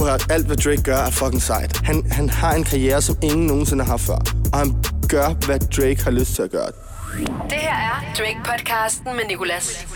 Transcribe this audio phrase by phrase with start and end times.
[0.00, 1.76] Prøv at høre, alt hvad Drake gør er fucking sejt.
[1.76, 4.18] Han, han har en karriere, som ingen nogensinde har haft før.
[4.52, 6.70] Og han gør, hvad Drake har lyst til at gøre.
[7.50, 9.86] Det her er Drake-podcasten med Nicolas.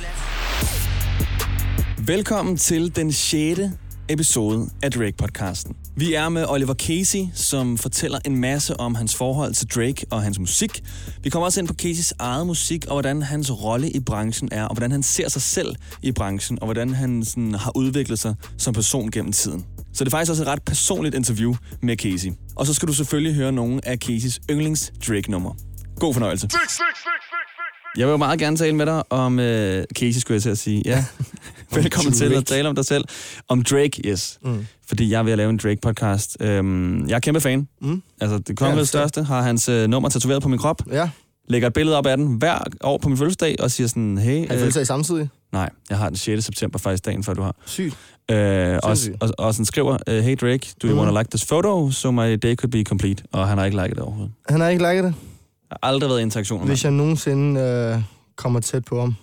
[1.99, 3.61] Velkommen til den 6.
[4.09, 5.77] episode af Drake-podcasten.
[5.97, 10.23] Vi er med Oliver Casey, som fortæller en masse om hans forhold til Drake og
[10.23, 10.83] hans musik.
[11.23, 14.65] Vi kommer også ind på Caseys eget musik, og hvordan hans rolle i branchen er,
[14.65, 18.35] og hvordan han ser sig selv i branchen, og hvordan han sådan, har udviklet sig
[18.59, 19.67] som person gennem tiden.
[19.95, 22.29] Så det er faktisk også et ret personligt interview med Casey.
[22.57, 25.55] Og så skal du selvfølgelig høre nogle af Caseys yndlings Drake-nummer.
[26.01, 26.49] God fornøjelse.
[27.97, 29.45] Jeg vil jo meget gerne tale med dig om uh,
[29.95, 30.83] Casey, skulle jeg til at sige.
[30.85, 31.05] Ja.
[31.75, 33.05] Velkommen til at tale om dig selv.
[33.49, 34.39] Om Drake, yes.
[34.45, 34.67] Mm.
[34.89, 36.37] Fordi jeg er ved at lave en Drake-podcast.
[36.45, 37.69] Um, jeg er kæmpe fan.
[37.81, 38.03] Mm.
[38.21, 40.83] Altså, det kongelige Ja, største har hans uh, nummer tatoveret på min krop.
[40.93, 41.11] Ja,
[41.49, 44.49] Lægger et billede op af den hver år på min fødselsdag og siger sådan, hey...
[44.49, 45.29] han føler sig samtidig.
[45.55, 46.45] Nej, jeg har den 6.
[46.45, 47.57] september faktisk dagen før du har.
[47.67, 47.97] Sygt.
[48.31, 50.99] Øh, og, og, og sådan skriver, uh, hey Drake, do you Mhm.
[51.05, 53.25] wanna like this photo, so my day could be complete.
[53.33, 54.33] Og han har ikke liket det overhovedet.
[54.49, 55.15] Han har ikke liket det.
[55.69, 58.03] Der har aldrig været interaktion med Hvis jeg nogensinde øh,
[58.37, 59.15] kommer tæt på ham.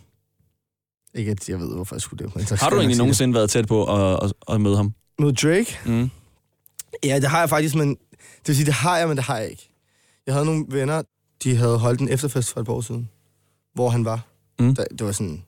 [1.15, 2.59] Ikke at jeg ved, hvorfor jeg skulle det.
[2.59, 4.93] Har du egentlig nogensinde været tæt på at, at, at møde ham?
[5.19, 5.79] Mod Drake?
[5.85, 6.09] Mm.
[7.03, 7.89] Ja, det har jeg faktisk, men...
[7.89, 9.69] Det vil sige, det har jeg, men det har jeg ikke.
[10.25, 11.01] Jeg havde nogle venner,
[11.43, 13.09] de havde holdt en efterfest for et par år siden,
[13.73, 14.19] hvor han var.
[14.59, 14.75] Mm.
[14.75, 15.43] Der, det var sådan...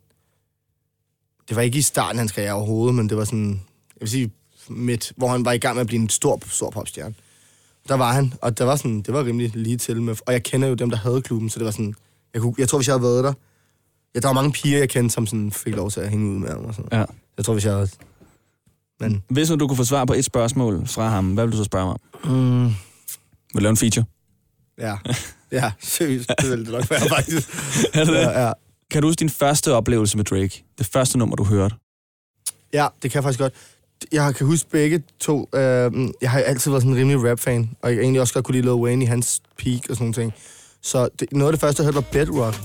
[1.49, 3.49] Det var ikke i starten af hans karriere overhovedet, men det var sådan...
[3.51, 4.31] Jeg vil sige
[4.69, 7.13] midt, hvor han var i gang med at blive en stor, stor popstjerne.
[7.87, 10.43] Der var han, og der var sådan, det var rimelig lige til med, og jeg
[10.43, 11.93] kender jo dem, der havde klubben, så det var sådan,
[12.33, 13.33] jeg, kunne, jeg tror, hvis jeg havde været der,
[14.15, 16.39] ja, der var mange piger, jeg kendte, som sådan fik lov til at hænge ud
[16.39, 16.89] med ham og sådan.
[16.91, 17.05] Ja.
[17.37, 17.89] Jeg tror, hvis jeg havde,
[18.99, 21.57] men, Hvis nu du kunne få svar på et spørgsmål fra ham, hvad vil du
[21.57, 22.31] så spørge mig om?
[22.31, 22.73] mm, Vil
[23.53, 24.05] du lave en feature?
[24.79, 24.97] ja,
[25.51, 27.49] ja, seriøst, det ville det nok være, faktisk.
[27.93, 28.13] Er det?
[28.13, 28.51] Ja, ja.
[28.93, 30.63] Kan du huske din første oplevelse med Drake?
[30.77, 31.75] Det første nummer, du hørte?
[32.73, 33.53] Ja, det kan jeg faktisk godt.
[34.11, 35.49] Jeg kan huske begge to.
[35.53, 35.91] Øh,
[36.21, 38.65] jeg har altid været sådan en rimelig rap-fan, og jeg egentlig også godt kunne lide
[38.65, 40.33] Lil Wayne i hans peak og sådan nogle ting.
[40.81, 42.55] Så det, noget af det første, jeg hørte, var Bedrock.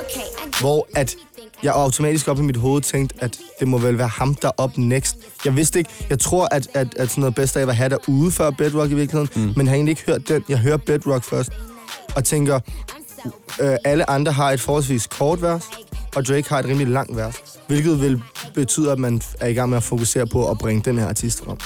[0.00, 1.16] Okay, Hvor at
[1.62, 4.52] jeg automatisk op i mit hoved tænkte, at det må vel være ham, der er
[4.56, 5.16] op next.
[5.44, 8.30] Jeg vidste ikke, jeg tror, at, at, at sådan noget bedst af var have derude
[8.30, 9.52] før Bedrock i virkeligheden, mm.
[9.56, 10.44] men har egentlig ikke hørt den.
[10.48, 11.50] Jeg hører Bedrock først,
[12.16, 12.60] og tænker,
[13.60, 15.64] øh, alle andre har et forholdsvis kort vers,
[16.16, 17.34] og Drake har et rimelig langt vers.
[17.66, 18.22] Hvilket vil
[18.54, 21.44] betyde, at man er i gang med at fokusere på at bringe den her artist
[21.44, 21.58] frem.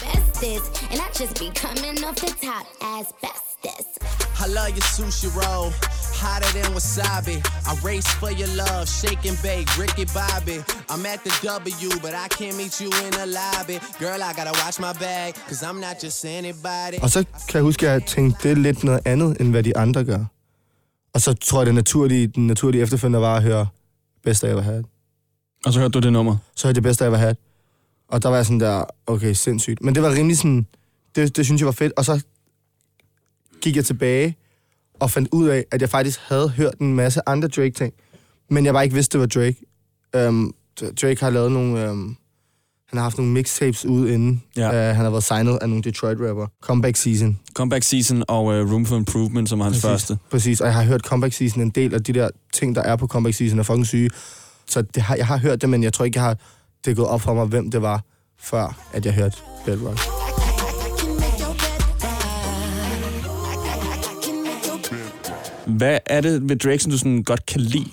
[0.42, 3.06] bestest, and I just be coming off the top as
[3.62, 3.98] bestest.
[4.44, 5.70] I love your sushi roll,
[6.20, 7.36] hotter than wasabi.
[7.66, 10.58] I race for your love, shake and bake, Ricky Bobby.
[10.92, 13.76] I'm at the W, but I can't meet you in the lobby.
[13.98, 16.98] Girl, I gotta watch my bag, cause I'm not just anybody.
[17.02, 19.62] Og så kan jeg huske, at jeg tænkte, det er lidt noget andet, end hvad
[19.62, 20.24] de andre gør.
[21.14, 23.66] Og så tror jeg, det naturlige, den naturlige efterfølgende var at høre
[24.24, 24.82] Best I Ever Had.
[25.66, 26.36] Og så hørte du det nummer.
[26.56, 27.34] Så hørte jeg Best I Ever Had.
[28.08, 29.82] Og der var jeg sådan der, okay, sindssygt.
[29.82, 30.66] Men det var rimelig sådan,
[31.14, 31.92] det, det synes jeg var fedt.
[31.96, 32.20] Og så
[33.62, 34.36] gik jeg tilbage
[35.00, 37.92] og fandt ud af, at jeg faktisk havde hørt en masse andre Drake-ting.
[38.50, 39.56] Men jeg bare ikke vidste, det var Drake.
[40.28, 40.54] Um,
[41.02, 41.90] Drake har lavet nogle...
[41.90, 42.16] Um,
[42.88, 44.42] han har haft nogle mixtapes ude inden.
[44.56, 44.68] Ja.
[44.68, 46.46] Uh, han har været signet af nogle Detroit-rapper.
[46.62, 47.38] Comeback Season.
[47.54, 49.84] Comeback Season og uh, Room for Improvement, som er hans Præcis.
[49.84, 50.18] første.
[50.30, 52.96] Præcis, og jeg har hørt Comeback Season, en del af de der ting, der er
[52.96, 54.10] på Comeback Season, er fucking syge.
[54.66, 56.36] Så det har, jeg har hørt det, men jeg tror ikke, jeg har,
[56.84, 58.04] det er gået op for mig, hvem det var,
[58.40, 59.98] før at jeg hørte Bedrock.
[65.66, 67.88] Hvad er det ved Drake, som du sådan godt kan lide?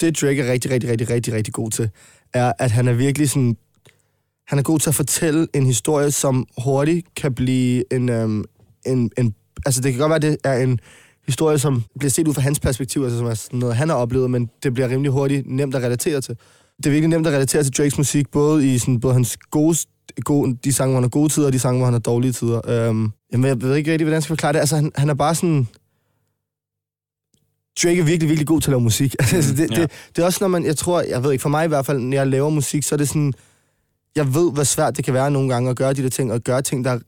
[0.00, 1.90] Det Drake er rigtig, rigtig, rigtig, rigtig, rigtig god til,
[2.32, 3.56] er, at han er virkelig sådan...
[4.46, 8.08] Han er god til at fortælle en historie, som hurtigt kan blive en...
[8.08, 8.44] Øhm,
[8.86, 9.34] en, en
[9.66, 10.78] altså, det kan godt være, at det er en
[11.26, 13.96] historie, som bliver set ud fra hans perspektiv, altså som er sådan noget, han har
[13.96, 16.36] oplevet, men det bliver rimelig hurtigt nemt at relatere til.
[16.76, 19.76] Det er virkelig nemt at relatere til Drakes musik, både i sådan, både hans gode,
[20.20, 22.32] gode, de sange, hvor han har gode tider, og de sange, hvor han har dårlige
[22.32, 22.60] tider.
[22.68, 24.58] Øhm, jamen, jeg ved ikke rigtig, hvordan jeg skal forklare det.
[24.58, 25.68] Altså, han, han er bare sådan...
[27.82, 29.14] Drake er virkelig, virkelig god til at lave musik.
[29.20, 29.82] altså, det, ja.
[29.82, 30.64] det, det er også, når man...
[30.64, 32.94] Jeg tror, jeg ved ikke, for mig i hvert fald, når jeg laver musik, så
[32.94, 33.32] er det sådan...
[34.16, 36.40] Jeg ved, hvor svært det kan være nogle gange at gøre de der ting, og
[36.40, 36.98] gøre ting, der,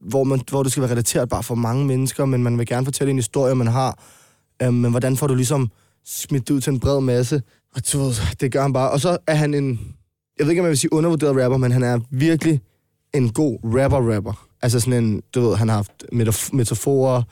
[0.00, 2.84] hvor, man, hvor det skal være relateret bare for mange mennesker, men man vil gerne
[2.84, 3.98] fortælle en historie, man har.
[4.62, 5.70] Øhm, men hvordan får du ligesom
[6.04, 7.42] smidt ud til en bred masse?
[7.74, 8.90] Og du ved, det gør han bare.
[8.90, 9.80] Og så er han en...
[10.38, 12.60] Jeg ved ikke, om jeg vil sige undervurderet rapper, men han er virkelig
[13.14, 14.46] en god rapper-rapper.
[14.62, 17.22] Altså sådan en, du ved, han har haft metaf- metaforer,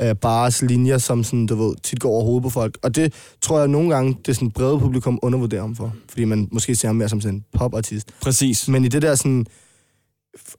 [0.00, 2.78] øh, bars, linjer, som sådan, du ved, tit går over hovedet på folk.
[2.82, 5.94] Og det tror jeg nogle gange, det sådan brede publikum undervurderer ham for.
[6.08, 8.10] Fordi man måske ser ham mere som sådan en popartist.
[8.22, 8.68] Præcis.
[8.68, 9.46] Men i det der sådan...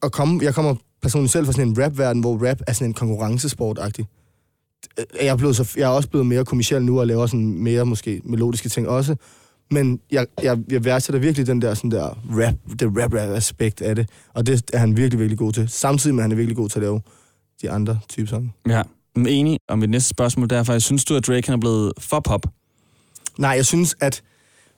[0.04, 2.94] At komme, jeg kommer personligt selv fra sådan en rap-verden, hvor rap er sådan en
[2.94, 4.06] konkurrencesport-agtig.
[5.00, 7.58] øh, jeg er, blevet så, jeg er også blevet mere kommersiel nu, og laver sådan
[7.58, 9.16] mere måske melodiske ting også.
[9.72, 14.10] Men jeg, jeg, jeg værdsætter virkelig den der, sådan der rap, det rap-rap-aspekt af det.
[14.34, 15.70] Og det er han virkelig, virkelig god til.
[15.70, 17.02] Samtidig med, at han er virkelig god til at lave
[17.62, 18.54] de andre typer sange.
[18.70, 18.82] Ja.
[19.16, 22.20] Men enig om mit næste spørgsmål, derfor synes du, at Drake han er blevet for
[22.20, 22.46] pop?
[23.38, 24.24] Nej, jeg synes, at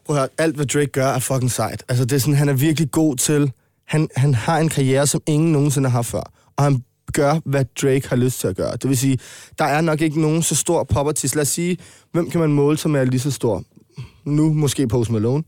[0.06, 1.84] prøv at høre, alt, hvad Drake gør, er fucking sejt.
[1.90, 3.52] Altså, det er sådan, han er virkelig god til...
[3.86, 6.32] Han, han har en karriere, som ingen nogensinde har haft før.
[6.56, 6.84] Og han
[7.14, 8.72] gør, hvad Drake har lyst til at gøre.
[8.72, 9.20] Det vil sige,
[9.60, 11.36] der er nok ikke nogen så stor popartist.
[11.36, 11.78] Lad os sige,
[12.12, 13.64] hvem kan man måle sig med er lige så stor?
[14.24, 15.44] Nu måske Post Malone.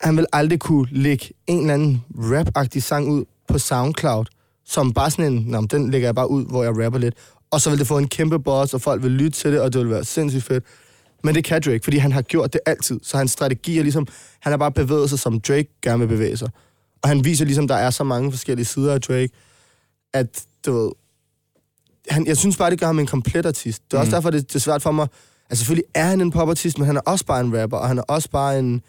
[0.00, 4.24] Han vil aldrig kunne lægge en eller anden rap sang ud på SoundCloud,
[4.64, 7.14] som bare sådan en, Nå, den lægger jeg bare ud, hvor jeg rapper lidt.
[7.52, 9.72] Og så vil det få en kæmpe boss, og folk vil lytte til det, og
[9.72, 10.64] det vil være sindssygt fedt.
[11.24, 13.00] Men det kan Drake, fordi han har gjort det altid.
[13.02, 14.06] Så hans strategi er ligesom,
[14.40, 16.48] han har bare bevæget sig, som Drake gerne vil bevæge sig.
[17.02, 19.28] Og han viser ligesom, der er så mange forskellige sider af Drake,
[20.14, 20.92] at du ved,
[22.08, 23.82] han, jeg synes bare, det gør ham en komplet artist.
[23.90, 24.00] Det er mm.
[24.00, 25.08] også derfor, det, det er svært for mig.
[25.50, 27.98] Altså selvfølgelig er han en popartist, men han er også bare en rapper, og han
[27.98, 28.82] er også bare en...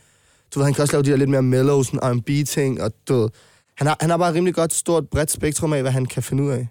[0.54, 3.14] Du ved, han kan også lave de der lidt mere mellow, sådan R&B-ting, og du
[3.22, 3.30] ved,
[3.78, 6.44] han har, han har bare rimelig godt, stort, bredt spektrum af, hvad han kan finde
[6.44, 6.68] ud af.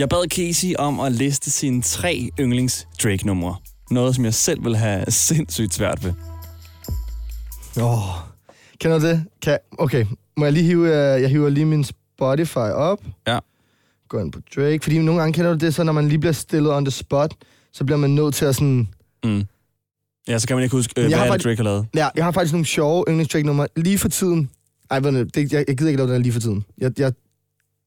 [0.00, 3.56] Jeg bad Casey om at liste sine tre yndlings Drake-numre.
[3.90, 6.12] Noget, som jeg selv vil have sindssygt svært ved.
[7.76, 8.14] Åh, oh,
[8.78, 9.24] kender du det?
[9.42, 10.06] Kan, okay,
[10.36, 13.02] må jeg lige hive, øh, jeg hiver lige min Spotify op.
[13.26, 13.38] Ja.
[14.08, 16.32] Gå ind på Drake, fordi nogle gange kender du det, så når man lige bliver
[16.32, 17.34] stillet on the spot,
[17.72, 18.88] så bliver man nødt til at sådan...
[19.24, 19.44] Mm.
[20.28, 21.86] Ja, så kan man ikke huske, øh, Jeg hvad har faktisk- Drake har lavet.
[21.94, 24.50] Ja, jeg har faktisk nogle sjove yndlings Drake numre lige for tiden.
[24.90, 26.64] Ej, det, jeg, jeg gider ikke lave den her lige for tiden.
[26.78, 27.12] Jeg, jeg,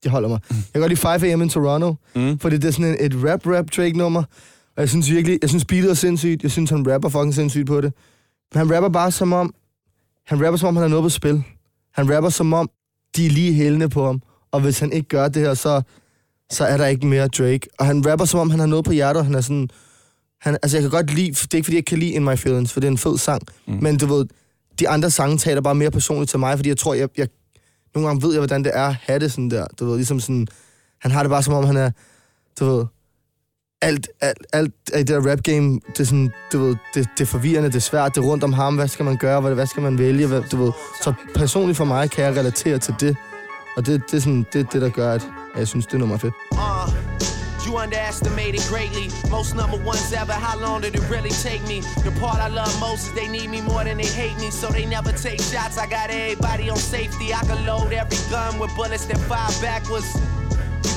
[0.03, 0.39] jeg holder mig.
[0.49, 2.39] Jeg kan godt lide 5 AM in Toronto, Mm.
[2.39, 4.23] fordi det er sådan et rap-rap Drake nummer.
[4.75, 6.43] Og jeg synes virkelig, jeg synes beatet er sindssygt.
[6.43, 7.93] Jeg synes, han rapper fucking sindssygt på det.
[8.53, 9.53] Men han rapper bare som om,
[10.27, 11.43] han rapper som om, han har noget på spil.
[11.93, 12.69] Han rapper som om,
[13.15, 14.21] de er lige hælende på ham.
[14.51, 15.81] Og hvis han ikke gør det her, så,
[16.51, 17.67] så er der ikke mere Drake.
[17.79, 19.25] Og han rapper som om, han har noget på hjertet.
[19.25, 19.69] Han er sådan...
[20.41, 21.31] Han, altså, jeg kan godt lide...
[21.31, 23.17] Det er ikke, fordi jeg kan lide In My Feelings, for det er en fed
[23.17, 23.41] sang.
[23.67, 23.73] Mm.
[23.81, 24.25] Men du ved,
[24.79, 27.27] de andre sange taler bare mere personligt til mig, fordi jeg tror, jeg, jeg
[27.95, 29.67] nogle gange ved jeg, hvordan det er at have det sådan der.
[29.79, 30.47] Du ved, ligesom sådan...
[31.01, 31.91] Han har det bare som om, han er...
[32.59, 32.85] Du ved...
[33.81, 37.25] Alt, alt, alt i det der rap-game, det er sådan, du ved, det, det er
[37.25, 39.67] forvirrende, det er svært, det er rundt om ham, hvad skal man gøre, hvad, hvad
[39.67, 40.71] skal man vælge, hvad, du ved.
[41.01, 43.17] Så personligt for mig kan jeg relatere til det,
[43.77, 46.17] og det, det er sådan, det, det der gør, at jeg synes, det er nummer
[46.17, 46.33] fedt.
[46.51, 47.12] Ah.
[47.73, 49.09] You underestimated greatly.
[49.31, 50.31] Most number ones ever.
[50.31, 51.81] How long did it really take me?
[52.03, 54.67] The part I love most is they need me more than they hate me, so
[54.69, 55.79] they never take shots.
[55.79, 57.33] I got everybody on safety.
[57.33, 60.05] I can load every gun with bullets that fire backwards.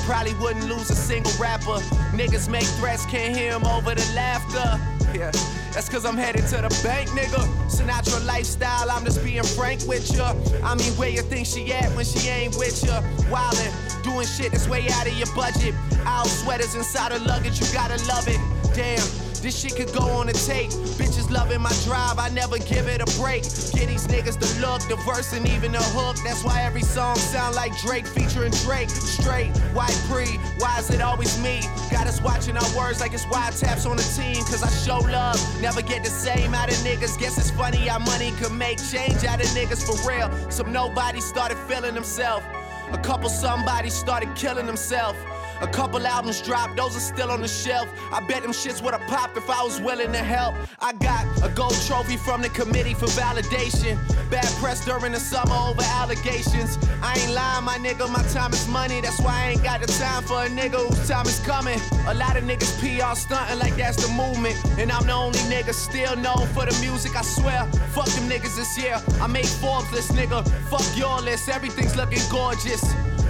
[0.05, 1.81] Probably wouldn't lose a single rapper.
[2.13, 4.96] Niggas make threats, can't hear 'em over the laughter.
[5.17, 5.31] Yeah,
[5.73, 7.41] that's cause I'm headed to the bank, nigga.
[7.71, 10.35] Sinatra lifestyle, I'm just being frank with ya.
[10.63, 13.01] I mean, where you think she at when she ain't with ya?
[13.31, 15.73] Wildin', doing shit that's way out of your budget.
[16.05, 18.39] Out sweaters inside her luggage, you gotta love it.
[18.75, 19.26] Damn.
[19.47, 20.71] This shit could go on a tape.
[20.99, 23.43] Bitches loving my drive, I never give it a break.
[23.43, 26.17] Get these niggas the look, the verse, and even the hook.
[26.21, 28.89] That's why every song sound like Drake featuring Drake.
[28.89, 31.61] Straight, white pre, why is it always me?
[31.89, 34.43] Got us watching our words like it's wiretaps on the team.
[34.43, 37.17] Cause I show love, never get the same out of niggas.
[37.17, 40.29] Guess it's funny how money can make change out of niggas for real.
[40.51, 42.45] Some nobody started feeling themselves.
[42.91, 45.17] A couple somebody started killing themselves.
[45.61, 47.87] A couple albums dropped, those are still on the shelf.
[48.11, 50.53] I bet them shits would've popped if I was willing to help.
[50.79, 53.97] I got a gold trophy from the committee for validation.
[54.29, 56.77] Bad press during the summer over allegations.
[57.01, 59.01] I ain't lying, my nigga, my time is money.
[59.01, 61.79] That's why I ain't got the time for a nigga whose time is coming.
[62.07, 64.55] A lot of niggas PR stunting like that's the movement.
[64.77, 67.65] And I'm the only nigga still known for the music, I swear.
[67.93, 69.01] Fuck them niggas this year.
[69.21, 70.47] I made Forbes list, nigga.
[70.69, 72.83] Fuck your list, everything's looking gorgeous.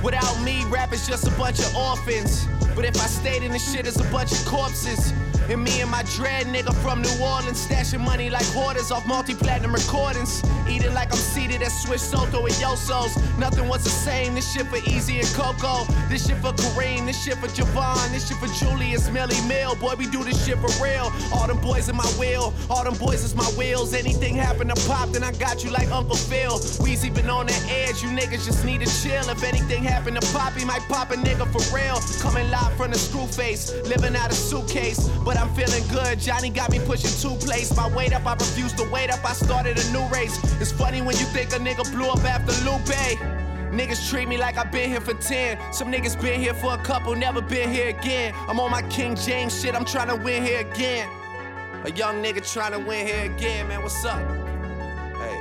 [0.03, 2.47] Without me, rap is just a bunch of orphans.
[2.77, 5.11] But if I stayed in this shit, it's a bunch of corpses.
[5.49, 9.73] And me and my dread nigga from New Orleans, stashing money like hoarders off multi-platinum
[9.73, 10.43] recordings.
[10.69, 13.15] Eating like I'm seated at Swiss Soto and Yosos.
[13.39, 14.35] Nothing was the same.
[14.35, 15.91] This shit for Easy and Coco.
[16.07, 17.07] This shit for Kareem.
[17.07, 18.11] This shit for Javon.
[18.11, 19.75] This shit for Julius Millie Mill.
[19.75, 21.11] Boy, we do this shit for real.
[21.33, 22.53] All them boys in my wheel.
[22.69, 23.93] All them boys is my wheels.
[23.93, 26.59] Anything happen to pop, then I got you like Uncle Phil.
[26.83, 28.03] Weezy been on the edge.
[28.03, 29.29] You niggas just need to chill.
[29.29, 32.01] If anything happen to pop, he might pop a nigga for real.
[32.19, 33.73] Coming live from the screw face.
[33.85, 35.07] Living out a suitcase.
[35.23, 36.19] But I'm feeling good.
[36.19, 37.75] Johnny got me pushing two plates.
[37.75, 39.23] My weight up, I refuse to wait up.
[39.23, 40.37] I started a new race.
[40.61, 43.37] It's funny when you think a nigga blew up after Lupe.
[43.71, 45.73] Niggas treat me like I've been here for 10.
[45.73, 48.33] Some niggas been here for a couple, never been here again.
[48.47, 51.07] I'm on my King James shit, I'm trying to win here again.
[51.83, 54.19] A young nigga trying to win here again, man, what's up?
[55.17, 55.37] Hey,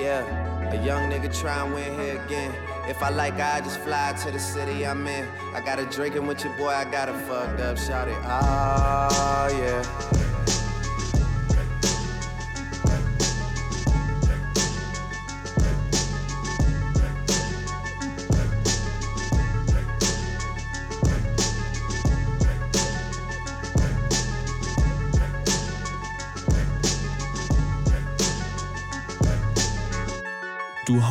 [0.00, 2.54] yeah, a young nigga trying to win here again.
[2.90, 5.24] If I like I just fly to the city I'm in.
[5.54, 8.18] I got a drinking with your boy, I got a fucked up shout it.
[8.24, 10.29] Ah, yeah.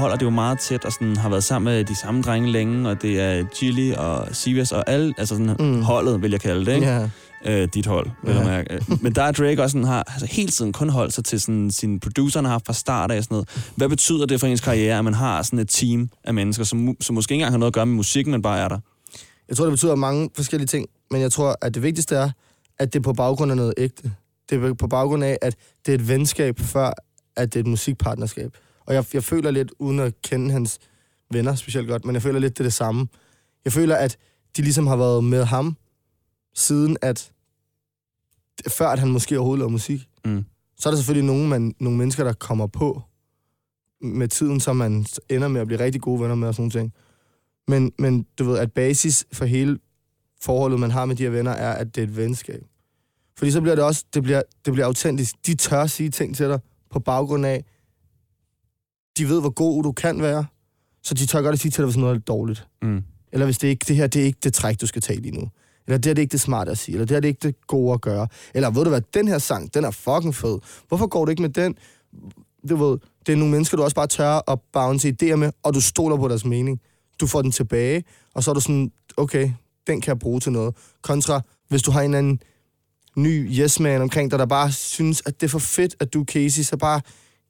[0.10, 2.90] Holder det jo meget tæt og sådan, har været sammen med de samme drenge længe,
[2.90, 5.82] og det er Chili og Sivas og alle, altså sådan mm.
[5.82, 6.88] holdet, vil jeg kalde det, ikke?
[6.88, 7.10] Ja.
[7.46, 8.86] øh, dit hold, vil jeg mærke.
[9.02, 11.72] Men der er Drake også sådan, har altså, hele tiden kun holdt sig til sådan,
[11.72, 13.72] sin producer, han har haft fra start af sådan noget.
[13.76, 16.96] Hvad betyder det for ens karriere, at man har sådan et team af mennesker, som,
[17.02, 18.80] som måske ikke engang har noget at gøre med musikken, men bare er der?
[19.50, 22.30] Jeg tror, det betyder mange forskellige ting, men jeg tror, at det vigtigste er,
[22.80, 24.12] at det er på baggrund af noget ægte.
[24.50, 26.94] Det er på baggrund af, at det er et venskab, før
[27.36, 28.52] at det er et musikpartnerskab.
[28.90, 30.80] Og jeg, jeg føler lidt, uden at kende hans
[31.32, 33.08] venner specielt godt, men jeg føler lidt, det er det samme.
[33.66, 34.18] Jeg føler, at
[34.58, 35.78] de ligesom har været med ham,
[36.56, 37.32] siden at,
[38.68, 40.10] før at han måske overhovedet lavede musik.
[40.26, 40.46] Mm.
[40.78, 43.02] Så er der selvfølgelig nogle, man, nogle mennesker, der kommer på
[44.02, 46.94] med tiden, så man ender med at blive rigtig gode venner med og sådan ting.
[47.68, 49.80] Men, men du ved, at basis for hele
[50.42, 52.64] forholdet, man har med de her venner, er, at det er et venskab.
[53.38, 55.36] Fordi så bliver det også, det bliver, det bliver autentisk.
[55.46, 57.66] De tør sige ting til dig på baggrund af,
[59.20, 60.46] de ved, hvor god du kan være,
[61.04, 62.68] så de tør godt at sige til dig, hvis noget er dårligt.
[62.82, 63.04] Mm.
[63.32, 65.36] Eller hvis det ikke, det her det er ikke det træk, du skal tage lige
[65.36, 65.50] nu.
[65.88, 66.96] Eller det her det er ikke det smarte at sige.
[66.96, 68.28] Eller det her det er ikke det gode at gøre.
[68.54, 70.60] Eller ved du hvad, den her sang, den er fucking fed.
[70.88, 71.76] Hvorfor går du ikke med den?
[72.70, 75.74] Du ved, det er nogle mennesker, du også bare tør at bounce idéer med, og
[75.74, 76.82] du stoler på deres mening.
[77.20, 79.52] Du får den tilbage, og så er du sådan, okay,
[79.88, 80.76] den kan jeg bruge til noget.
[81.02, 82.42] Kontra, hvis du har en eller anden
[83.16, 86.22] ny yes man omkring dig, der bare synes, at det er for fedt, at du
[86.22, 87.02] er Casey, så bare,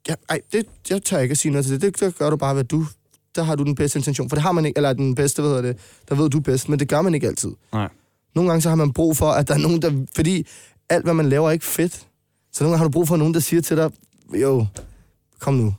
[0.08, 1.82] ja, ej, det, jeg tør ikke at sige noget til det.
[1.82, 2.86] Det, det gør du bare, hvad du,
[3.36, 4.30] der har du den bedste intention.
[4.30, 5.78] For det har man ikke, eller den bedste, hvad hedder det,
[6.10, 7.52] der ved du bedst, men det gør man ikke altid.
[7.74, 7.90] Nej.
[8.36, 10.06] Nogle gange så har man brug for, at der er nogen, der...
[10.16, 10.48] Fordi
[10.90, 12.08] alt, hvad man laver, er ikke fedt.
[12.54, 13.92] Så nogle gange har du brug for nogen, der siger til dig,
[14.34, 14.66] jo,
[15.40, 15.76] kom nu.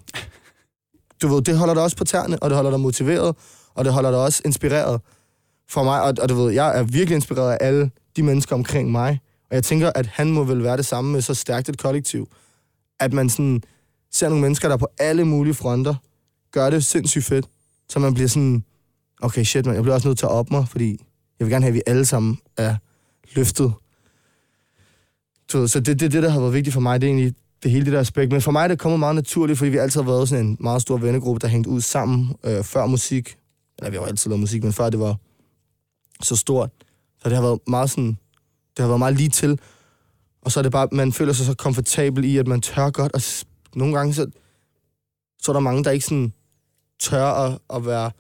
[1.23, 3.37] Du ved, det holder dig også på tæerne, og det holder dig motiveret,
[3.75, 5.01] og det holder dig også inspireret
[5.69, 6.03] for mig.
[6.03, 9.21] Og, og du ved, jeg er virkelig inspireret af alle de mennesker omkring mig.
[9.51, 12.29] Og jeg tænker, at han må vel være det samme med så stærkt et kollektiv.
[13.01, 13.63] At man sådan
[14.13, 15.95] ser nogle mennesker, der på alle mulige fronter
[16.53, 17.47] gør det sindssygt fedt.
[17.89, 18.65] Så man bliver sådan,
[19.23, 20.91] okay shit man, jeg bliver også nødt til at op mig, fordi
[21.39, 22.77] jeg vil gerne have, at vi alle sammen er
[23.35, 23.73] løftet.
[25.51, 27.71] Så, Så det, det, det, der har været vigtigt for mig, det er egentlig det
[27.71, 28.33] hele det der aspekt.
[28.33, 30.57] Men for mig er det kommet meget naturligt, fordi vi altid har været sådan en
[30.61, 33.37] meget stor vennegruppe, der hængte ud sammen øh, før musik.
[33.79, 35.17] Eller vi har jo altid lavet musik, men før det var
[36.23, 36.71] så stort.
[37.23, 38.19] Så det har været meget sådan,
[38.77, 39.61] det har været meget lige til.
[40.43, 43.13] Og så er det bare, man føler sig så komfortabel i, at man tør godt.
[43.15, 43.45] at
[43.77, 44.27] nogle gange, så,
[45.43, 46.33] så er der mange, der ikke sådan
[47.01, 48.11] tør at, at være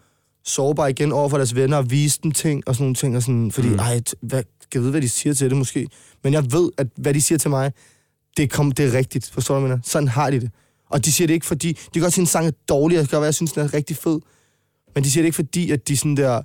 [0.44, 3.16] sårbare igen over for deres venner og vise dem ting og sådan nogle ting.
[3.16, 3.78] Og sådan, fordi, Mm.
[3.78, 5.88] ej, hvad, kan jeg vide, hvad de siger til det måske?
[6.24, 7.72] Men jeg ved, at hvad de siger til mig,
[8.36, 9.30] det, kom, det er rigtigt.
[9.30, 9.82] Forstår du, hvad jeg mener?
[9.84, 10.50] Sådan har de det.
[10.90, 11.68] Og de siger det ikke, fordi...
[11.72, 13.52] De kan godt sige, at en sang er dårlig, og det kan være, jeg synes,
[13.52, 14.20] den er rigtig fed.
[14.94, 16.42] Men de siger det ikke, fordi at de sådan der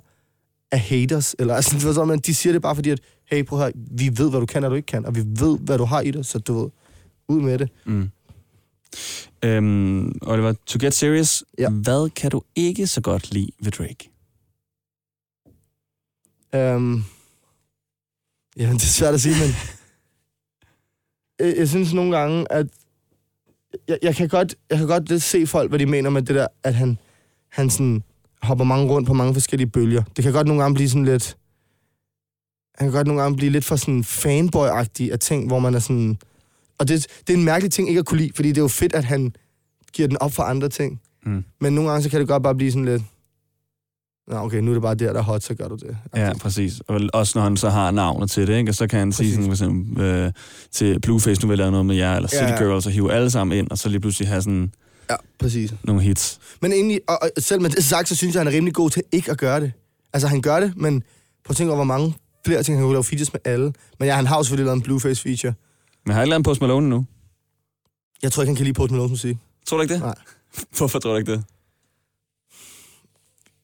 [0.72, 1.34] er haters.
[1.38, 2.20] Eller altså, du, hvad jeg mener?
[2.20, 4.70] de siger det bare fordi, at hey, prøv høre, vi ved, hvad du kan og
[4.70, 6.70] du ikke kan, og vi ved, hvad du har i dig, så du ved,
[7.28, 7.68] ud med det.
[7.86, 8.10] Mm.
[9.44, 11.70] Øhm, Oliver, to get serious, Ja.
[11.70, 14.10] hvad kan du ikke så godt lide ved Drake?
[16.52, 17.04] Um,
[18.56, 19.50] ja, det er svært at sige, men
[21.46, 22.66] jeg, jeg synes nogle gange, at
[23.88, 26.34] jeg, jeg, kan godt, jeg kan godt lidt se folk, hvad de mener med det
[26.34, 26.98] der, at han,
[27.48, 28.02] han sådan
[28.42, 30.02] hopper mange rundt på mange forskellige bølger.
[30.16, 31.36] Det kan godt nogle gange blive sådan lidt...
[32.74, 35.78] Han kan godt nogle gange blive lidt for sådan fanboy-agtig af ting, hvor man er
[35.78, 36.18] sådan...
[36.78, 38.68] Og det, det er en mærkelig ting ikke at kunne lide, fordi det er jo
[38.68, 39.32] fedt, at han
[39.92, 41.00] giver den op for andre ting.
[41.26, 41.44] Mm.
[41.60, 43.02] Men nogle gange, så kan det godt bare blive sådan lidt...
[44.28, 45.96] Nå, okay, nu er det bare der, der er hot, så gør du det.
[46.16, 46.80] Ja, præcis.
[46.88, 48.70] Og også når han så har navnet til det, ikke?
[48.70, 50.32] Og så kan han sige sådan, for eksempel, øh,
[50.72, 52.58] til Blueface, nu vil jeg lave noget med jer, eller City Ja, ja.
[52.62, 54.72] Girls, og hive alle sammen ind, og så lige pludselig have sådan
[55.10, 55.74] ja præcis.
[55.84, 56.38] nogle hits.
[56.62, 58.90] Men egentlig, og, og selv med det sagt, så synes jeg, han er rimelig god
[58.90, 59.72] til ikke at gøre det.
[60.12, 61.02] Altså, han gør det, men
[61.44, 62.14] prøv at tænke over, hvor mange
[62.46, 63.72] flere ting, han kunne lave features med alle.
[63.98, 65.52] Men ja, han har jo selvfølgelig lavet en Blueface feature.
[66.06, 67.06] Men har jeg lavet en Post Malone nu?
[68.22, 69.36] Jeg tror ikke, han kan lide Post Malones musik.
[69.66, 70.00] Tror du ikke det?
[70.00, 70.14] Nej.
[70.78, 71.44] Hvorfor tror du ikke det?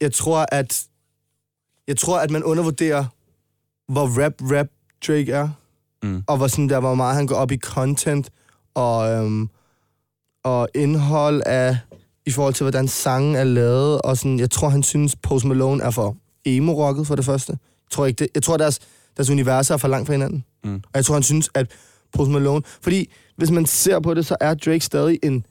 [0.01, 0.87] Jeg tror, at
[1.89, 3.05] jeg tror, at man undervurderer,
[3.89, 4.67] hvor rap, rap
[5.07, 5.49] Drake er.
[6.03, 6.25] Mm.
[6.27, 8.31] Og hvor, sådan der, hvor meget han går op i content
[8.75, 9.49] og, øhm,
[10.45, 11.79] og indhold af,
[12.27, 14.03] i forhold til, hvordan sangen er lavet.
[14.03, 17.53] Og sådan, jeg tror, han synes, Post Malone er for emo-rocket for det første.
[17.53, 18.81] Jeg tror, ikke det, jeg tror deres,
[19.17, 20.45] deres universer er for langt fra hinanden.
[20.65, 20.75] Mm.
[20.75, 21.71] Og jeg tror, han synes, at
[22.13, 22.63] Post Malone...
[22.65, 25.47] Fordi hvis man ser på det, så er Drake stadig en...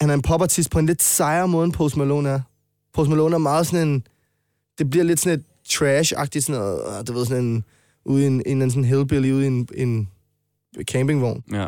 [0.00, 2.40] Han er en popartist på en lidt sejere måde, end Post Malone er.
[2.94, 4.06] Post Malone er meget sådan en...
[4.78, 7.64] Det bliver lidt sådan et trash-agtigt sådan noget, du ved, sådan en...
[8.06, 10.08] Ude i en, en sådan hillbilly ude i en, en
[10.82, 11.44] campingvogn.
[11.52, 11.66] Ja.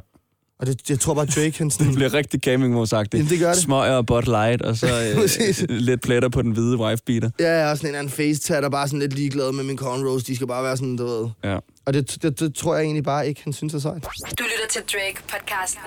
[0.59, 1.87] Og det, jeg tror bare, Drake, han sådan...
[1.87, 3.15] Det bliver rigtig campingvognsagtigt.
[3.19, 3.57] Jamen, det gør det.
[3.63, 4.87] Smøger og Bud Light, og så
[5.69, 7.31] øh, lidt pletter på den hvide wife-beater.
[7.41, 9.79] Ja, jeg er sådan en eller anden face der bare sådan lidt ligeglad med min
[9.79, 10.25] cornrows.
[10.25, 11.29] De skal bare være sådan, du ved.
[11.45, 11.59] Ja.
[11.87, 14.03] Og det, det, det tror jeg egentlig bare ikke, han synes er sejt.
[14.39, 15.81] Du lytter til Drake podcasten.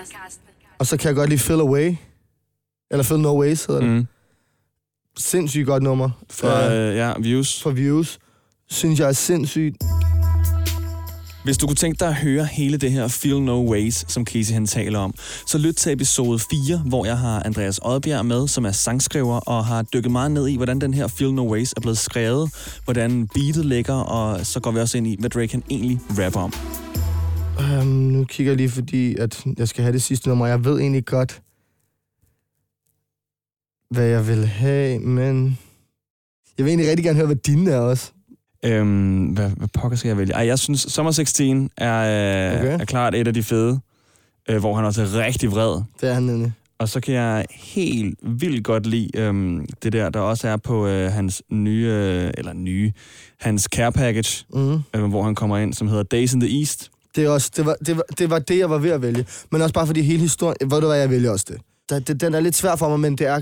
[0.80, 1.96] Og så kan jeg godt lide Feel Away.
[2.92, 3.90] Eller Feel No Ways hedder det.
[3.90, 4.08] Mm.
[5.18, 6.10] Sindssygt godt nummer.
[6.30, 7.62] For, Øh, øh, ja, views.
[7.64, 8.20] for views.
[8.70, 9.78] Synes jeg er sindssygt.
[11.44, 14.54] Hvis du kunne tænke dig at høre hele det her Feel No Ways, som Casey
[14.54, 15.14] han taler om,
[15.46, 19.66] så lyt til episode 4, hvor jeg har Andreas Odbjerg med, som er sangskriver, og
[19.66, 22.52] har dykket meget ned i, hvordan den her Feel No Ways er blevet skrevet,
[22.84, 26.40] hvordan beatet ligger, og så går vi også ind i, hvad Drake han egentlig rapper
[26.40, 26.54] om.
[27.60, 30.48] Um, nu kigger jeg lige, fordi at jeg skal have det sidste nummer.
[30.48, 31.42] Jeg ved egentlig godt,
[33.92, 35.58] hvad jeg vil have, men...
[36.58, 38.12] Jeg vil egentlig rigtig gerne høre, hvad dine er også.
[38.66, 40.34] Øhm, hvad, hvad pokker skal jeg vælge?
[40.34, 42.80] Ej, jeg synes, Summer 16 er, øh, Okay.
[42.82, 43.80] er klart et af de fede,
[44.50, 45.82] øh, hvor han også er rigtig vred.
[46.02, 46.52] Det er han nemlig.
[46.80, 50.88] Og så kan jeg helt vildt godt lide øhm, det der, der også er på
[50.88, 52.92] øh, hans nye, øh, eller nye,
[53.40, 54.80] hans care package, Mm.
[54.96, 56.92] øh, hvor han kommer ind, som hedder Days in the East.
[57.16, 59.26] Det, er også, det, var, det, var, det var det, jeg var ved at vælge.
[59.52, 60.72] Men også bare fordi hele historien...
[60.72, 62.22] Ved du hvad, jeg vælger også det.
[62.22, 63.42] Den er lidt svær for mig, men det er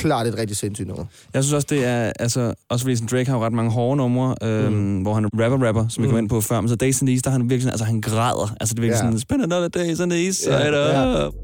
[0.00, 1.04] klart et rigtig sindssygt nummer.
[1.34, 3.96] Jeg synes også, det er, altså, også fordi sådan, Drake har jo ret mange hårde
[3.96, 5.02] numre, øhm, mm.
[5.02, 6.12] hvor han er rapper-rapper, som vi Mm.
[6.12, 7.72] kom ind på før, men så Days in the East, der er han virkelig sådan,
[7.72, 8.54] altså han græder.
[8.60, 9.06] Altså det er virkelig Ja.
[9.06, 11.26] sådan, spend another days East side Ja, ja.
[11.26, 11.34] up.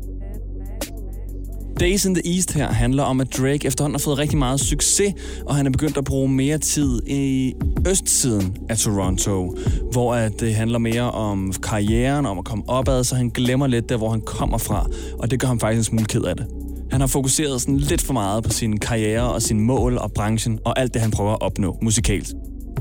[1.80, 5.14] Days in the East her handler om, at Drake efterhånden har fået rigtig meget succes,
[5.46, 7.52] og han er begyndt at bruge mere tid i
[7.88, 9.56] østsiden af Toronto,
[9.92, 13.88] hvor at det handler mere om karrieren, om at komme opad, så han glemmer lidt
[13.88, 14.86] der, hvor han kommer fra,
[15.18, 16.46] og det gør ham faktisk en smule ked af det.
[16.92, 20.58] Han har fokuseret sådan lidt for meget på sin karriere og sine mål og branchen,
[20.64, 22.32] og alt det, han prøver at opnå musikalsk.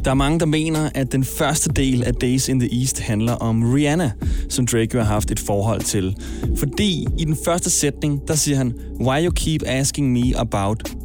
[0.05, 3.33] Der er mange, der mener, at den første del af Days in the East handler
[3.33, 4.11] om Rihanna,
[4.49, 6.15] som Drake jo har haft et forhold til.
[6.57, 10.95] Fordi i den første sætning, der siger han, Why you keep asking me about?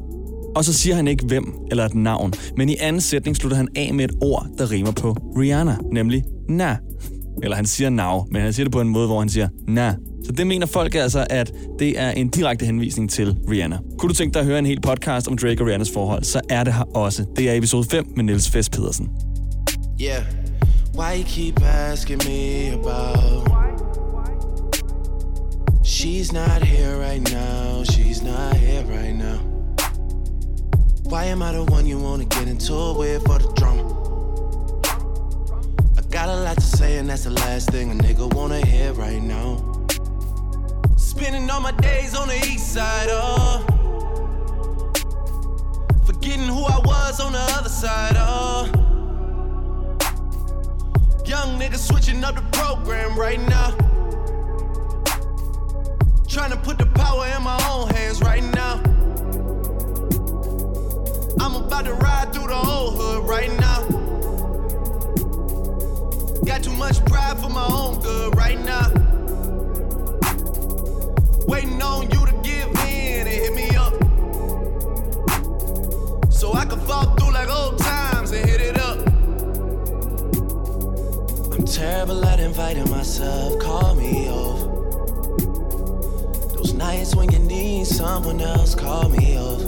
[0.56, 3.68] Og så siger han ikke hvem eller et navn, men i anden sætning slutter han
[3.76, 6.76] af med et ord, der rimer på Rihanna, nemlig na.
[7.42, 9.94] Eller han siger now, men han siger det på en måde, hvor han siger na.
[10.26, 13.78] Så det mener folk altså, at det er en direkte henvisning til Rihanna.
[13.98, 16.40] Kunne du tænke dig at høre en hel podcast om Drake og Rihannas forhold, så
[16.48, 17.24] er det her også.
[17.36, 19.08] Det er episode 5 med Niels Fest Pedersen.
[20.00, 20.22] Yeah.
[20.94, 23.48] Why you keep asking me about?
[25.84, 27.84] She's not here right now.
[27.84, 29.38] She's not here right now.
[31.04, 33.82] Why am I the one you wanna get into with for the drama?
[35.98, 38.92] I got a lot to say, and that's the last thing a nigga wanna hear
[38.92, 39.75] right now.
[41.16, 43.64] Spending all my days on the east side, oh.
[46.04, 48.66] Forgetting who I was on the other side, oh.
[51.24, 53.70] Young nigga switching up the program right now.
[56.28, 58.74] Trying to put the power in my own hands right now.
[61.40, 63.88] I'm about to ride through the whole hood right now.
[66.44, 69.05] Got too much pride for my own good right now.
[71.46, 73.92] Waiting on you to give in and hit me up.
[76.32, 78.98] So I can fall through like old times and hit it up.
[81.52, 84.60] I'm terrible at inviting myself, call me off.
[86.54, 89.62] Those nights when you need someone else, call me off.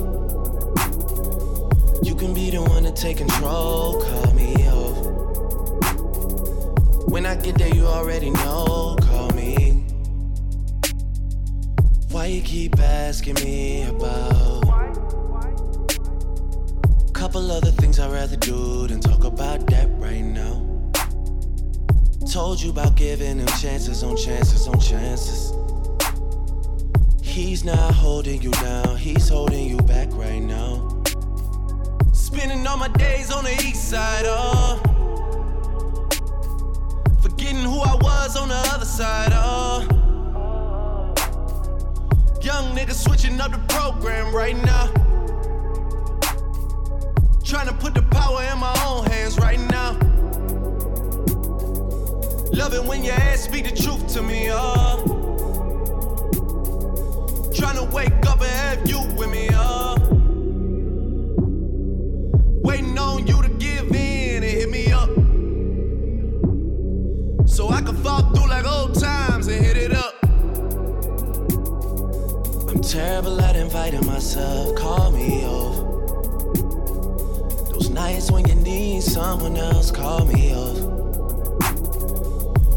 [2.02, 4.98] You can be the one to take control, call me off.
[7.08, 8.96] When I get there, you already know,
[12.18, 14.64] Why you keep asking me about?
[17.12, 20.90] Couple other things I'd rather do than talk about that right now.
[22.28, 25.52] Told you about giving him chances on chances on chances.
[27.22, 30.88] He's not holding you down, he's holding you back right now.
[32.12, 34.80] Spending all my days on the east side, oh.
[37.22, 39.97] Forgetting who I was on the other side, oh.
[42.48, 44.86] Young nigga switching up the program right now.
[47.44, 49.92] Trying to put the power in my own hands right now.
[52.50, 54.56] Love it when your ass speak the truth to me, uh.
[54.58, 55.02] oh.
[57.54, 59.98] Trying to wake up and have you with me, oh.
[62.64, 63.37] Waiting on you
[72.68, 75.76] I'm terrible at inviting myself, call me off.
[77.70, 80.76] Those nights when you need someone else, call me off.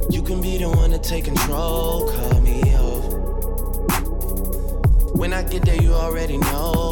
[0.09, 3.03] You can be the one to take control, call me off.
[5.13, 6.90] When I get there, you already know,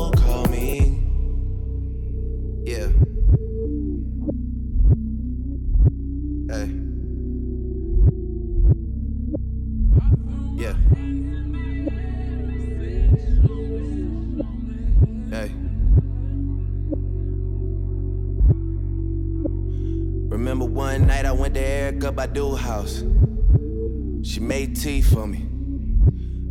[25.10, 25.46] for me.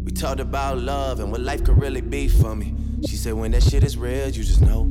[0.04, 2.74] We talked about love and what life could really be for me.
[3.06, 4.82] She said, when that shit is real, you just know.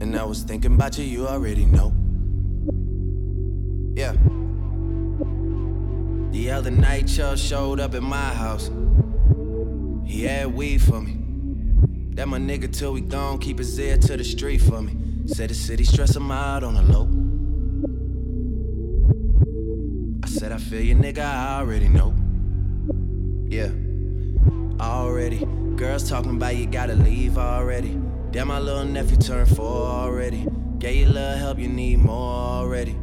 [0.00, 1.92] And I was thinking about you, you already know.
[3.94, 4.12] Yeah.
[6.32, 8.70] The other night, Chubb showed up at my house.
[10.04, 11.18] He had weed for me.
[12.14, 14.96] That my nigga till we gone, keep his ear to the street for me.
[15.26, 17.23] Said the city stress him out on the low.
[20.54, 22.14] I feel you, nigga, I already know.
[23.48, 23.70] Yeah,
[24.80, 25.44] already.
[25.74, 28.00] Girls talking about you gotta leave already.
[28.30, 30.46] Damn, my little nephew turned four already.
[30.78, 32.96] Gave you little help, you need more already.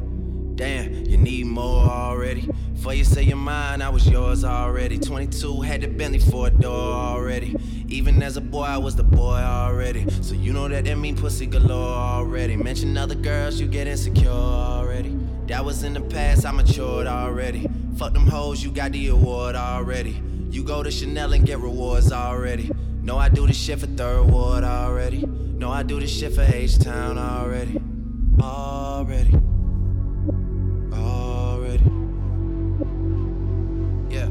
[0.55, 2.49] Damn, you need more already.
[2.73, 4.97] Before you say you're mine, I was yours already.
[4.97, 7.57] 22, had the Bentley for a door already.
[7.89, 10.09] Even as a boy, I was the boy already.
[10.21, 12.55] So you know that that mean pussy galore already.
[12.55, 15.10] Mention other girls, you get insecure already.
[15.51, 17.67] That was in the past, I matured already.
[17.97, 20.23] Fuck them hoes, you got the award already.
[20.49, 22.71] You go to Chanel and get rewards already.
[23.01, 25.25] No, I do this shit for Third Ward already.
[25.25, 27.81] No, I do this shit for H-Town already.
[28.41, 29.33] Already.
[30.93, 31.83] Already.
[34.09, 34.29] Yeah.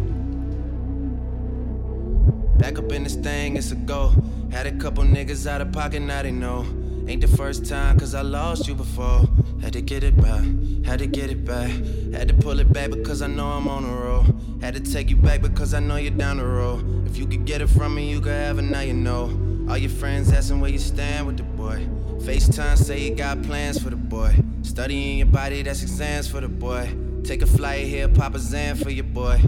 [2.57, 4.15] Back up in this thing, it's a go.
[4.51, 6.65] Had a couple niggas out of pocket, now they know.
[7.11, 9.29] Ain't the first time, cause I lost you before.
[9.61, 10.45] Had to get it back,
[10.87, 11.69] had to get it back.
[12.15, 14.61] Had to pull it back because I know I'm on the road.
[14.63, 17.09] Had to take you back because I know you're down the road.
[17.09, 19.25] If you could get it from me, you could have it, now you know.
[19.69, 21.85] All your friends asking where you stand with the boy.
[22.21, 24.33] FaceTime say you got plans for the boy.
[24.63, 26.95] Studying your body, that's exams for the boy.
[27.25, 29.41] Take a flight here, pop a Zan for your boy.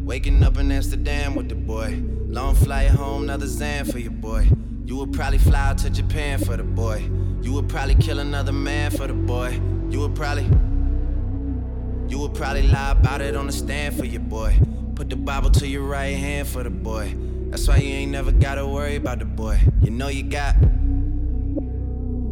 [0.00, 2.02] Waking up in Amsterdam with the boy.
[2.28, 4.48] Long flight home, another Zan for your boy.
[4.84, 7.08] You would probably fly out to Japan for the boy.
[7.40, 9.60] You would probably kill another man for the boy.
[9.90, 10.48] You would probably.
[12.08, 14.58] You would probably lie about it on the stand for your boy.
[14.94, 17.14] Put the Bible to your right hand for the boy.
[17.48, 19.60] That's why you ain't never gotta worry about the boy.
[19.82, 20.56] You know you got.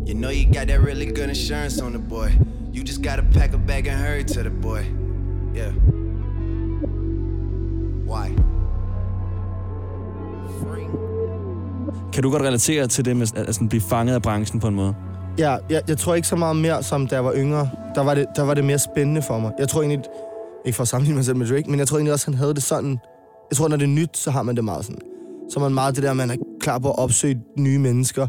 [0.06, 2.32] You know you got that really good insurance on the boy.
[2.72, 4.86] You just gotta pack a bag and hurry to the boy.
[5.54, 5.70] Yeah.
[8.04, 8.34] Why?
[12.12, 14.68] Kan du godt relatere til det med at at sådan blive fanget af branchen på
[14.68, 14.94] en måde?
[15.38, 17.70] Ja, jeg, jeg tror ikke så meget mere, som da jeg var yngre.
[17.94, 19.52] Der var, det, der var det mere spændende for mig.
[19.58, 20.02] Jeg tror egentlig,
[20.64, 22.54] ikke for at sammenligne mig selv med Drake, men jeg tror egentlig også, han havde
[22.54, 22.98] det sådan...
[23.50, 25.00] Jeg tror, når det er nyt, så har man det meget sådan.
[25.50, 28.26] Så er man meget det der, man er klar på at opsøge nye mennesker.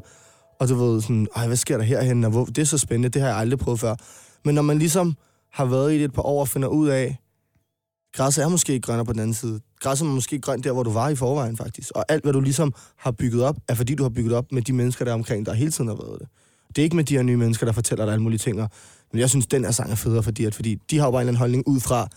[0.59, 2.23] Og du ved sådan, ej, hvad sker der herhen?
[2.23, 3.95] Og hvor, det er så spændende, det har jeg aldrig prøvet før.
[4.45, 5.13] Men når man ligesom
[5.53, 7.17] har været i det et par år og finder ud af,
[8.13, 9.59] græsset er måske ikke grønnere på den anden side.
[9.79, 11.91] Græsset er måske grønt der, hvor du var i forvejen, faktisk.
[11.95, 14.61] Og alt, hvad du ligesom har bygget op, er fordi, du har bygget op med
[14.61, 16.27] de mennesker, der er omkring, der hele tiden har været det.
[16.67, 18.57] Det er ikke med de her nye mennesker, der fortæller dig alle mulige ting.
[19.11, 21.21] Men jeg synes, den her sang er federe, fordi, at, fordi de har jo bare
[21.21, 22.07] en eller anden holdning ud fra,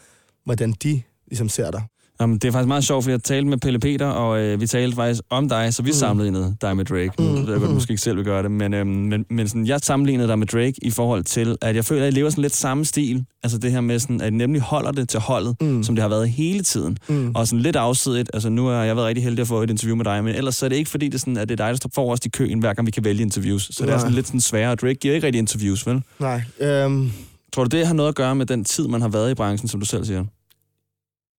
[0.44, 1.82] hvordan de ligesom ser dig.
[2.20, 4.66] Jamen, det er faktisk meget sjovt, fordi jeg talte med Pelle Peter, og øh, vi
[4.66, 5.94] talte faktisk om dig, så vi mm.
[5.94, 7.10] sammenlignede dig med Drake.
[7.18, 9.66] Ved jeg godt, du måske ikke selv vil gøre det, men, øhm, men, men sådan,
[9.66, 12.42] jeg sammenlignede dig med Drake i forhold til, at jeg føler, at jeg lever sådan
[12.42, 13.24] lidt samme stil.
[13.42, 15.82] Altså det her med, sådan, at jeg nemlig holder det til holdet, mm.
[15.82, 16.98] som det har været hele tiden.
[17.08, 17.32] Mm.
[17.34, 18.30] Og sådan lidt afsidigt.
[18.34, 20.56] Altså nu har jeg været rigtig heldig at få et interview med dig, men ellers
[20.56, 22.26] så er det ikke fordi, det er, sådan, at det er dig, der står forrest
[22.26, 23.62] i køen, hver gang vi kan vælge interviews.
[23.62, 23.98] Så det er Nej.
[23.98, 24.74] sådan lidt sådan sværere.
[24.74, 26.02] Drake giver ikke rigtig interviews, vel?
[26.18, 27.12] Nej, øhm,
[27.52, 29.68] Tror du, det har noget at gøre med den tid, man har været i branchen,
[29.68, 30.24] som du selv siger?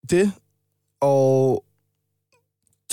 [0.09, 0.31] det,
[1.05, 1.63] og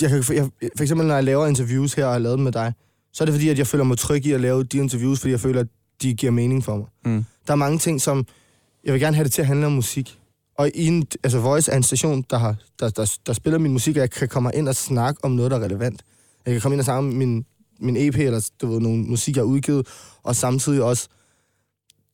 [0.01, 2.43] jeg kan, for, jeg, for eksempel når jeg laver interviews her og har lavet dem
[2.43, 2.73] med dig,
[3.13, 5.31] så er det fordi, at jeg føler mig tryg i at lave de interviews, fordi
[5.31, 5.67] jeg føler, at
[6.01, 6.85] de giver mening for mig.
[7.05, 7.25] Mm.
[7.47, 8.25] Der er mange ting, som...
[8.83, 10.19] Jeg vil gerne have det til at handle om musik.
[10.57, 13.71] Og i en, altså Voice er en station, der, har, der, der, der spiller min
[13.71, 16.03] musik, og jeg kan komme ind og snakke om noget, der er relevant.
[16.45, 17.45] Jeg kan komme ind og snakke om min,
[17.79, 19.87] min EP, eller du ved, nogle musik, jeg har udgivet,
[20.23, 21.07] og samtidig også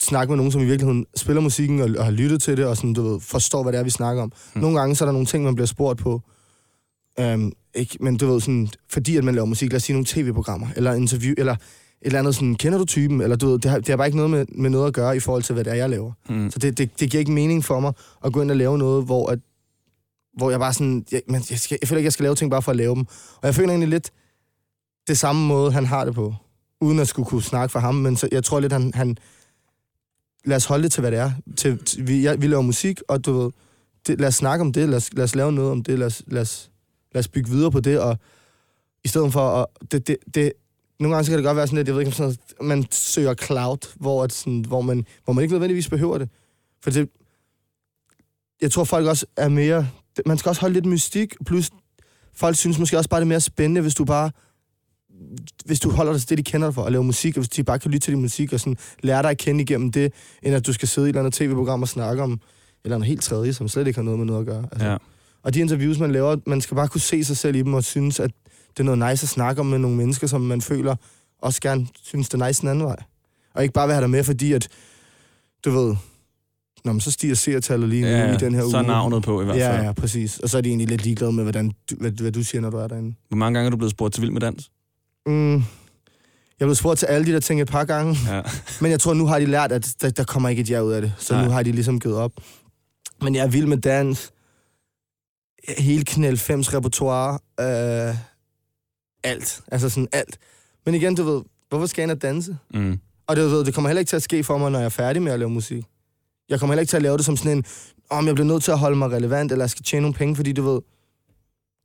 [0.04, 2.78] snakke med nogen, som i virkeligheden spiller musikken og, og har lyttet til det, og
[2.78, 4.32] sådan, du ved, forstår, hvad det er, vi snakker om.
[4.56, 4.62] Mm.
[4.62, 6.22] Nogle gange så er der nogle ting, man bliver spurgt på,
[7.20, 10.06] øhm, ikke, men du ved, sådan, fordi at man laver musik, lad os sige nogle
[10.06, 11.60] tv-programmer, eller interview, eller et
[12.02, 13.22] eller andet sådan, kender du typen?
[13.22, 15.16] Eller du ved, det har, det har bare ikke noget med, med noget at gøre
[15.18, 16.12] i forhold til, hvad det er, jeg laver.
[16.30, 16.52] Mm.
[16.52, 17.94] Så det, det, det giver ikke mening for mig
[18.26, 19.40] at gå ind og lave noget, hvor, at,
[20.38, 22.52] hvor jeg bare sådan, jeg, men jeg, skal, jeg føler ikke, jeg skal lave ting
[22.52, 23.06] bare for at lave dem.
[23.36, 24.12] Og jeg føler egentlig lidt
[25.08, 26.36] det samme måde, han har det på.
[26.82, 29.18] uden at skulle kunne snakke for ham, men så, jeg tror lidt, han, han...
[30.46, 31.32] Lad os holde det til, hvad det er.
[31.58, 33.52] Til, til, vi, jeg, vi laver musik, og du ved,
[34.08, 36.08] det, lad os snakke om det, lad os, lad os lave noget om det, lad
[36.08, 36.72] os, lad, os,
[37.14, 38.18] lad os bygge videre på det, og
[39.04, 39.66] i stedet for at...
[39.92, 40.54] Det, det, det,
[41.00, 42.86] nogle gange så kan det godt være sådan lidt, jeg ved ikke, om sådan man
[42.92, 46.30] søger cloud, hvor, at sådan, hvor, man, hvor man ikke nødvendigvis behøver det.
[46.84, 47.10] For det,
[48.62, 49.88] jeg tror, folk også er mere...
[50.26, 51.70] Man skal også holde lidt mystik, plus
[52.34, 54.32] folk synes måske også bare, det er mere spændende, hvis du bare
[55.66, 57.50] hvis du holder dig til det, de kender dig for, at lave musik, og hvis
[57.50, 60.14] de bare kan lytte til din musik, og sådan lære dig at kende igennem det,
[60.44, 62.40] end at du skal sidde i et eller andet tv-program og snakke om et
[62.84, 64.66] eller andet helt tredje, som slet ikke har noget med noget at gøre.
[64.72, 64.88] Altså.
[64.88, 64.98] Ja.
[65.44, 67.84] Og de interviews, man laver, man skal bare kunne se sig selv i dem, og
[67.84, 68.32] synes, at
[68.70, 70.96] det er noget nice at snakke om med nogle mennesker, som man føler
[71.42, 72.98] også gerne synes, det er nice den anden vej.
[73.56, 74.68] Og ikke bare være der med, fordi at,
[75.66, 75.96] du ved,
[76.86, 78.72] Nå, men så stiger seertallet lige nu Ja, i den her uge.
[78.72, 79.76] så er navnet på i hvert fald.
[79.76, 80.40] Ja, ja, præcis.
[80.40, 82.70] Og så er de egentlig lidt ligeglade med, hvordan du, hvad, hvad du siger, når
[82.70, 83.16] du er derinde.
[83.28, 84.72] Hvor mange gange er du blevet spurgt til Vild med Dans?
[85.30, 85.64] Mm.
[86.60, 88.42] Jeg blev spurgt til alle de der ting et par gange, Ja.
[88.82, 90.92] men jeg tror, nu har de lært, at der, der kommer ikke et ja ud
[90.92, 91.14] af det.
[91.18, 91.46] Så Nej.
[91.46, 92.32] nu har de ligesom givet op.
[93.22, 94.32] Men jeg er vild med dans.
[95.78, 97.40] Hele Knæl 5's repertoire.
[97.60, 98.16] Øh,
[99.24, 99.62] alt.
[99.72, 100.38] Altså sådan alt.
[100.86, 102.58] Men igen, du ved, hvorfor skal jeg ind og danse?
[102.74, 103.00] Mm.
[103.28, 104.90] Og det, ved, det kommer heller ikke til at ske for mig, når jeg er
[104.90, 105.84] færdig med at lave musik.
[106.50, 107.66] Jeg kommer heller ikke til at lave det som sådan en,
[108.10, 110.36] om jeg bliver nødt til at holde mig relevant, eller jeg skal tjene nogle penge,
[110.36, 110.82] fordi du ved,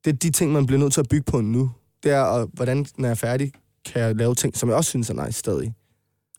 [0.05, 1.71] det er de ting, man bliver nødt til at bygge på nu.
[2.05, 3.53] Det er, og hvordan, når jeg er færdig,
[3.85, 5.75] kan jeg lave ting, som jeg også synes er nice stadig.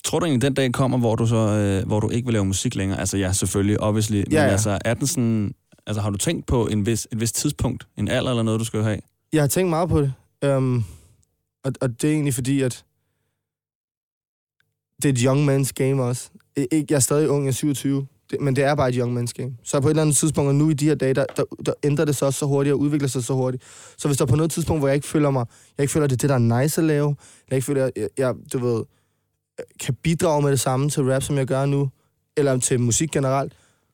[0.03, 2.45] Tror du egentlig, den dag kommer, hvor du så øh, hvor du ikke vil lave
[2.45, 2.99] musik længere?
[2.99, 4.15] Altså ja, selvfølgelig, obviously.
[4.17, 4.49] Men Ja, ja.
[4.49, 5.53] altså, er den sådan,
[5.87, 8.65] altså, har du tænkt på en vis, et vis tidspunkt, en alder eller noget, du
[8.65, 8.99] skal have?
[9.33, 10.13] Jeg har tænkt meget på det.
[10.45, 10.85] Um,
[11.63, 12.85] og, og det er egentlig fordi, at
[15.01, 16.29] det er et young man's game også.
[16.71, 19.19] Ikke, jeg er stadig ung, jeg er 27, det, men det er bare et young
[19.19, 19.53] man's game.
[19.63, 21.73] Så på et eller andet tidspunkt, og nu i de her dage, der, der, der
[21.83, 23.63] ændrer det sig også så hurtigt og udvikler sig så hurtigt.
[23.97, 25.45] Så hvis der er på noget tidspunkt, hvor jeg ikke føler mig,
[25.77, 27.15] jeg ikke føler, det er det, der er nice at lave,
[27.49, 28.83] jeg ikke føler, jeg, jeg du ved,
[29.79, 31.89] kan bidrage med det samme til rap, som jeg gør nu,
[32.37, 33.53] eller til musik generelt,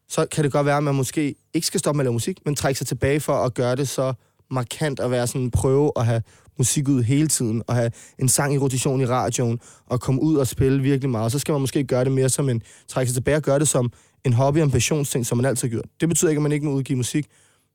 [0.09, 2.37] så kan det godt være, at man måske ikke skal stoppe med at lave musik,
[2.45, 4.13] men trække sig tilbage for at gøre det så
[4.51, 6.21] markant at være sådan, prøve at have
[6.57, 10.35] musik ud hele tiden, og have en sang i rotation i radioen, og komme ud
[10.35, 11.25] og spille virkelig meget.
[11.25, 13.59] Og så skal man måske gøre det mere som en, trække sig tilbage og gøre
[13.59, 13.91] det som
[14.25, 15.85] en hobby og en passionsting, som man altid har gjort.
[16.01, 17.27] Det betyder ikke, at man ikke må udgive musik,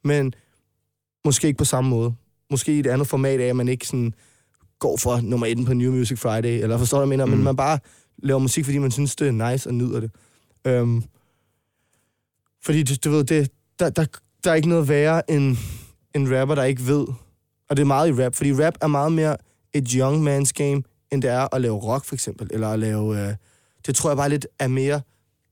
[0.04, 0.34] men
[1.24, 2.14] måske ikke på samme måde.
[2.50, 4.14] Måske i et andet format af, at man ikke sådan
[4.78, 7.24] går for nummer 1 på New Music Friday, eller forstår du, hvad jeg mener?
[7.24, 7.30] Mm.
[7.30, 7.78] Men man bare
[8.18, 10.10] laver musik, fordi man synes, det er nice og nyder det.
[10.66, 11.02] Øhm,
[12.62, 14.04] fordi, du, du ved, det, der, der,
[14.44, 15.56] der er ikke noget værre end
[16.14, 17.06] en rapper, der ikke ved.
[17.68, 19.36] Og det er meget i rap, fordi rap er meget mere
[19.72, 20.82] et young man's game,
[21.12, 22.48] end det er at lave rock, for eksempel.
[22.50, 23.28] Eller at lave...
[23.28, 23.34] Øh,
[23.86, 25.00] det tror jeg bare lidt er mere...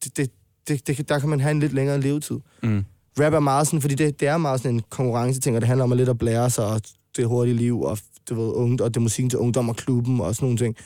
[0.04, 0.30] Det, det,
[0.68, 2.38] det, det, der kan man have en lidt længere levetid.
[2.62, 2.84] Mm.
[3.20, 5.84] Rap er meget sådan, fordi det, det er meget sådan en konkurrenceting, og det handler
[5.84, 6.80] om at lidt at blære sig, og
[7.16, 7.98] det hurtige liv, og
[8.28, 10.76] du ved, ungt, og det er musikken til ungdom og klubben, og sådan nogle ting.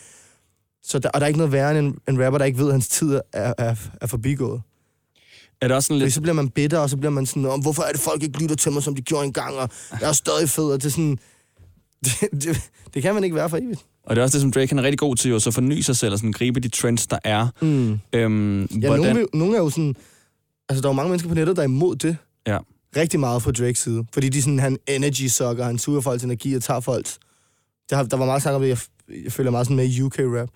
[0.82, 2.66] Så der, og der er ikke noget værre end en, en rapper, der ikke ved,
[2.66, 4.62] at hans tid er, er, er forbigået.
[5.60, 6.14] Er det også sådan Fordi lidt...
[6.14, 8.42] så bliver man bitter, og så bliver man sådan, om hvorfor er det folk ikke
[8.42, 9.68] lytter til mig, som de gjorde engang, og
[10.00, 11.18] jeg er stadig fed, og det er sådan...
[12.04, 13.86] Det, det, det kan man ikke være for evigt.
[14.08, 15.80] Og det er også det, som Drake han er rigtig god til, jo, så forny
[15.80, 17.48] sig selv og sådan gribe de trends, der er.
[17.60, 18.00] Mm.
[18.12, 19.96] Øhm, Ja, nogle, vil, nogle er jo sådan...
[20.68, 22.16] Altså, der er jo mange mennesker på nettet, der er imod det.
[22.46, 22.58] Ja.
[22.96, 24.04] Rigtig meget fra Drakes side.
[24.12, 27.18] Fordi de sådan, han energy sucker, han suger folks energi og tager folks...
[27.90, 28.78] Der, der var meget snak om det, jeg,
[29.24, 30.48] jeg føler meget sådan med UK-rap.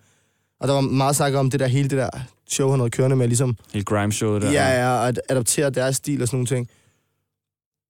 [0.61, 2.11] Og der var meget snak om det der, hele det der
[2.49, 3.57] show, han havde kørende med, ligesom...
[3.73, 4.51] Helt grime show der.
[4.51, 6.69] Ja, ja, og at adoptere deres stil og sådan nogle ting.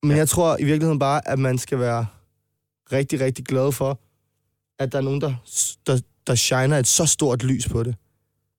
[0.03, 0.16] Men ja.
[0.16, 2.07] jeg tror i virkeligheden bare, at man skal være
[2.92, 4.01] rigtig, rigtig glad for,
[4.78, 5.35] at der er nogen, der,
[5.87, 7.94] der, der shiner et så stort lys på det.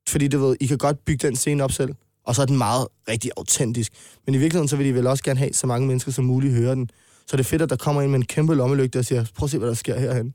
[0.10, 1.96] Fordi du ved, I kan godt bygge den scene op selv,
[2.26, 3.94] og så er den meget rigtig autentisk.
[4.26, 6.54] Men i virkeligheden, så vil de vel også gerne have, så mange mennesker som muligt
[6.54, 6.90] høre den.
[7.28, 9.46] Så er det fedt, at der kommer ind med en kæmpe lommelygte og siger, prøv
[9.46, 10.34] at se, hvad der sker herhen.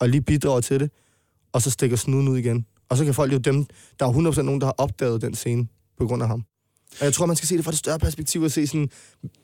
[0.00, 0.90] Og lige bidrager til det,
[1.52, 2.66] og så stikker snuden ud igen.
[2.88, 3.66] Og så kan folk jo dem,
[4.00, 6.44] der er 100% nogen, der har opdaget den scene på grund af ham.
[6.98, 8.90] Og jeg tror, man skal se det fra et større perspektiv og se sådan,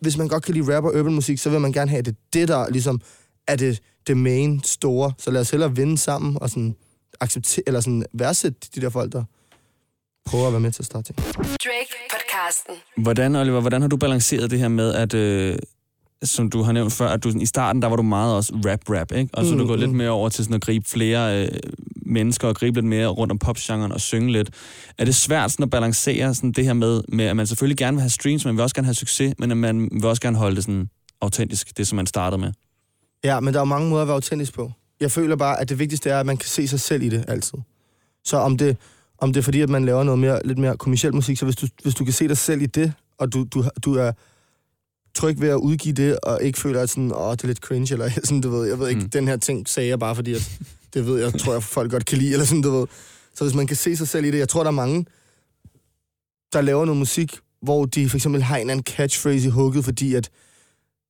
[0.00, 2.16] hvis man godt kan lide rap og urban musik, så vil man gerne have det.
[2.32, 3.00] Det der ligesom
[3.48, 5.12] er det, det main store.
[5.18, 6.76] Så lad os hellere vinde sammen og sådan
[7.20, 9.24] acceptere, eller sådan værdsætte de der folk, der
[10.26, 11.16] prøver at være med til at starte ting.
[11.36, 12.74] Drake podcasten.
[12.96, 15.58] Hvordan, Oliver, hvordan har du balanceret det her med, at, øh,
[16.22, 18.52] som du har nævnt før, at du sådan, i starten, der var du meget også
[18.66, 19.30] rap-rap, ikke?
[19.34, 19.96] Og så er du Mm, gået lidt mm.
[19.96, 21.48] mere over til sådan at gribe flere øh,
[22.06, 24.50] mennesker og gribe lidt mere rundt om popgenren og synge lidt.
[24.98, 27.94] Er det svært sådan at balancere sådan det her med, med, at man selvfølgelig gerne
[27.96, 30.36] vil have streams, man vil også gerne have succes, men at man vil også gerne
[30.36, 30.88] holde det sådan
[31.20, 32.52] autentisk, det som man startede med?
[33.26, 34.72] Ja, men der er jo mange måder at være autentisk på.
[35.00, 37.24] Jeg føler bare, at det vigtigste er, at man kan se sig selv i det
[37.28, 37.58] altid.
[38.24, 38.76] Så om det,
[39.18, 41.56] om det er fordi, at man laver noget mere, lidt mere kommersiel musik, så hvis
[41.56, 44.12] du, hvis du kan se dig selv i det, og du, du, du er
[45.14, 47.92] tryg ved at udgive det, og ikke føler, at sådan, åh, det er lidt cringe,
[47.92, 49.10] eller sådan, du ved, jeg ved ikke, Mm.
[49.10, 51.90] den her ting sagde jeg bare, fordi at det Det ved jeg, tror jeg, folk
[51.90, 52.86] godt kan lide, eller sådan, du ved.
[53.34, 55.06] Så hvis man kan se sig selv i det, jeg tror, der er mange,
[56.52, 59.84] der laver noget musik, hvor de for eksempel har en eller anden catchphrase i hugget,
[59.84, 60.30] fordi at,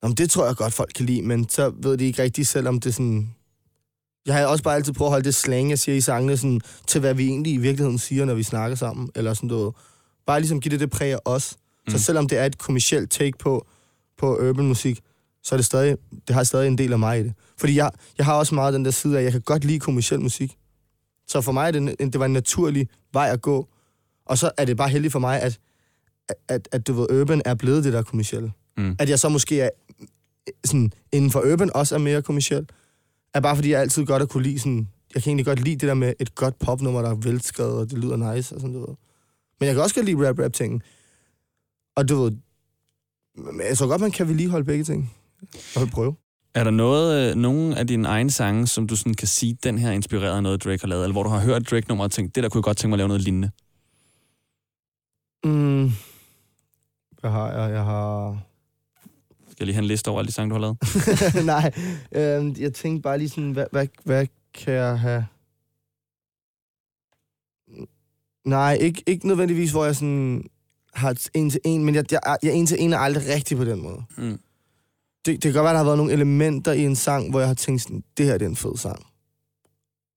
[0.02, 2.46] Nå, men det tror jeg godt, folk kan lide, men så ved de ikke rigtig
[2.46, 3.34] selv, om det sådan...
[4.26, 6.60] Jeg har også bare altid prøvet at holde det slang, jeg siger i sangene, sådan,
[6.86, 9.74] til hvad vi egentlig i virkeligheden siger, når vi snakker sammen, eller sådan noget.
[10.26, 11.56] Bare ligesom give det det præg af os.
[11.86, 11.90] Mm.
[11.90, 13.66] Så selvom det er et kommersielt take på,
[14.18, 15.00] på urban musik,
[15.42, 15.96] så er det stadig,
[16.28, 17.34] det har stadig en del af mig i det.
[17.58, 19.78] Fordi jeg, jeg har også meget den der side af, at jeg kan godt lide
[19.78, 20.56] kommersiel musik.
[21.28, 23.68] Så for mig er det, det var en naturlig vej at gå.
[24.26, 25.58] Og så er det bare heldigt for mig, at,
[26.48, 28.52] at, at du ved, urban er blevet det der kommersielle.
[28.76, 28.96] Mm.
[28.98, 29.70] At jeg så måske er
[30.64, 32.66] sådan, inden for urban også er mere kommersiel,
[33.34, 35.76] er bare fordi, jeg altid godt at kunne lide sådan, jeg kan egentlig godt lide
[35.76, 38.76] det der med et godt popnummer, der er velskrevet, og det lyder nice og sådan
[38.76, 38.96] noget.
[39.60, 40.82] Men jeg kan også godt lide rap-rap-ting.
[41.96, 42.32] Og du ved,
[43.68, 45.14] jeg tror godt, man kan vedligeholde begge ting.
[45.76, 46.16] Og prøve.
[46.54, 49.78] Er der noget, øh, nogen af dine egne sange, som du sådan kan sige, den
[49.78, 51.02] her er inspireret af noget, Drake har lavet?
[51.02, 52.88] Eller hvor du har hørt et Drake-nummer og tænkt, det der kunne jeg godt tænke
[52.88, 53.50] mig at lave noget lignende?
[55.44, 55.92] Mm.
[57.20, 57.72] Hvad har jeg?
[57.72, 58.38] Jeg har...
[59.56, 61.44] Skal jeg lige have en liste over alle de sange, du har lavet?
[61.52, 61.72] Nej,
[62.12, 65.26] øh, jeg tænkte bare lige sådan, hvad, hvad, hvad kan jeg have...
[68.44, 70.44] Nej, ikke, ikke nødvendigvis, hvor jeg sådan
[70.94, 73.64] har en til en, men jeg, jeg, jeg en til en er aldrig rigtig på
[73.64, 74.02] den måde.
[74.16, 74.38] Mm.
[75.26, 77.48] Det, det kan godt være, der har været nogle elementer i en sang, hvor jeg
[77.48, 79.06] har tænkt sådan, det her det er en fed sang.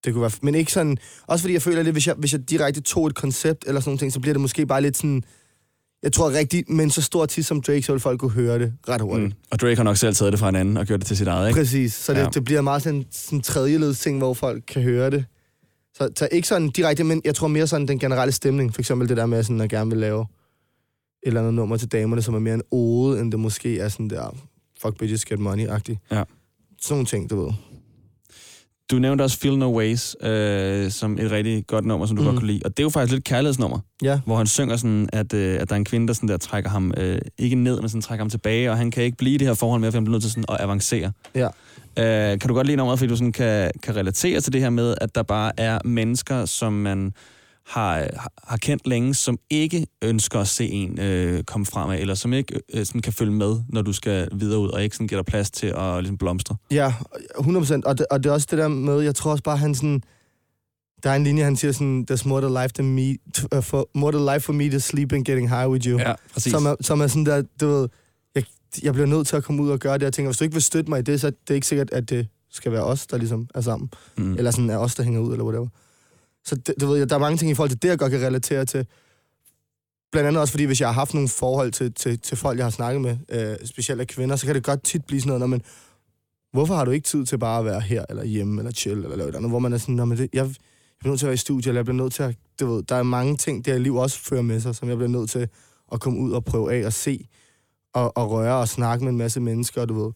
[0.06, 0.98] Det kunne være, men ikke sådan,
[1.28, 3.90] også fordi jeg føler lidt, hvis jeg, hvis jeg direkte tog et koncept eller sådan
[3.90, 5.24] nogle ting, så bliver det måske bare lidt sådan,
[6.04, 8.74] jeg tror rigtigt, men så stor artist som Drake, så vil folk kunne høre det
[8.90, 9.28] ret hurtigt.
[9.30, 9.34] Mm.
[9.52, 11.28] Og Drake har nok selv taget det fra en anden og gjort det til sit
[11.28, 11.60] eget, ikke?
[11.60, 12.28] Præcis, så det, Ja.
[12.34, 15.26] det bliver meget sådan en tredjeleds ting, hvor folk kan høre det.
[15.94, 18.74] Så, så ikke sådan direkte, men jeg tror mere sådan den generelle stemning.
[18.74, 20.28] For eksempel det der med, sådan, at jeg gerne vil lave et
[21.28, 24.10] eller andet nummer til damerne, som er mere en ode, end det måske er sådan
[24.10, 24.36] der,
[24.82, 26.08] fuck bitches get money-agtigt.
[26.12, 26.24] Ja.
[26.82, 27.54] Sådan nogle ting, du ved.
[28.92, 32.28] Du nævnte også Feel No Ways øh, som et rigtig godt nummer, som du mm.
[32.28, 32.62] Godt kunne lide.
[32.66, 34.20] Og det er jo faktisk lidt kærlighedsnummer, Ja.
[34.26, 36.70] hvor han synger sådan, at, øh, at der er en kvinde, der, sådan der trækker
[36.70, 39.38] ham, øh, ikke ned, men sådan trækker ham tilbage, og han kan ikke blive i
[39.38, 41.12] det her forhold mere, for han bliver nødt til sådan at avancere.
[41.36, 41.48] Ja.
[42.00, 44.70] Øh, kan du godt lide nummeret, fordi du sådan kan, kan relatere til det her
[44.70, 47.14] med, at der bare er mennesker, som man
[47.70, 48.08] har,
[48.44, 52.60] har- kendt længe, som ikke ønsker at se en øh, komme fremad, eller som ikke
[52.74, 55.26] øh, sådan kan følge med, når du skal videre ud, og ikke sådan giver dig
[55.26, 56.56] plads til at ligesom blomstre.
[56.72, 56.94] Ja,
[57.40, 57.86] 100 procent.
[57.86, 60.02] Og, det, og det er også det der med, jeg tror også bare, han sådan...
[61.04, 63.18] Der er en linje, han siger sådan, there's more to life, than me,
[63.56, 66.00] uh, for, more to life for me to sleep and getting high with you.
[66.00, 66.52] Ja, præcis.
[66.52, 67.90] Som er, som er sådan der, du ved,
[68.36, 68.44] jeg,
[68.84, 70.04] jeg bliver nødt til at komme ud og gøre det.
[70.04, 71.90] Jeg tænker, hvis du ikke vil støtte mig i det, så er det ikke sikkert,
[71.92, 73.90] at det skal være os, der ligesom er sammen.
[74.18, 74.24] Mm.
[74.24, 74.34] Mm.
[74.38, 75.68] Eller sådan er os, der hænger ud, eller whatever.
[76.46, 78.22] Så det, du ved, der er mange ting i forhold til det, jeg godt kan
[78.22, 78.86] relatere til.
[80.12, 82.66] Blandt andet også, fordi hvis jeg har haft nogle forhold til, til, til folk, jeg
[82.66, 85.40] har snakket med, øh, specielt af kvinder, så kan det godt tit blive sådan noget,
[85.40, 85.62] når man,
[86.54, 89.10] hvorfor har du ikke tid til bare at være her, eller hjemme, eller chill, eller
[89.10, 90.56] lave et eller andet, hvor man er sådan, "Nå, men det, jeg, jeg
[91.00, 92.84] bliver nødt til at være i studiet, eller jeg bliver nødt til at, du ved,
[92.84, 95.30] der er mange ting, det her liv også fører med sig, som jeg bliver nødt
[95.30, 95.48] til
[95.92, 97.28] at komme ud og prøve af og se,
[97.94, 100.12] og, og røre og snakke med en masse mennesker, du ved,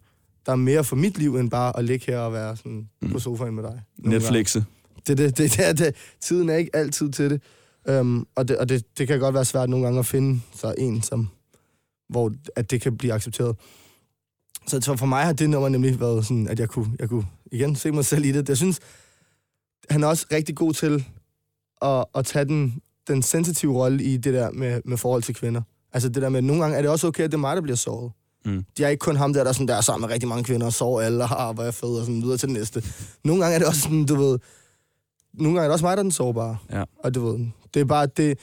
[0.45, 3.09] der er mere for mit liv, end bare at ligge her og være sådan Mm.
[3.11, 3.81] på sofaen med dig.
[3.97, 4.27] Nogle gange.
[5.07, 7.41] Det, det, det, det, det, tiden er ikke altid til det.
[7.99, 10.75] Um, og det, og det, det kan godt være svært nogle gange at finde sig
[10.77, 11.29] en, som,
[12.09, 13.55] hvor at det kan blive accepteret.
[14.67, 17.25] Så, så for mig har det nummer nemlig været sådan, at jeg kunne, jeg kunne
[17.51, 18.49] igen se mig selv i det.
[18.49, 18.79] Jeg synes,
[19.89, 21.05] han er også rigtig god til
[21.81, 25.61] at, at tage den, den sensitive rolle i det der med, med forhold til kvinder.
[25.93, 27.55] Altså det der med, at nogle gange er det også okay, at det er mig,
[27.55, 28.11] der bliver såret.
[28.45, 28.65] Mm.
[28.79, 30.43] Jeg er ikke kun ham der, der, er sådan, der er sammen med rigtig mange
[30.43, 32.83] kvinder og sover alle, og har, hvor jeg fed, og sådan videre til det næste.
[33.23, 34.39] Nogle gange er det også sådan, du ved,
[35.33, 36.57] nogle gange er det også mig, der er den sårbare.
[36.71, 36.83] Ja.
[37.03, 38.39] Og du ved, det er bare, det,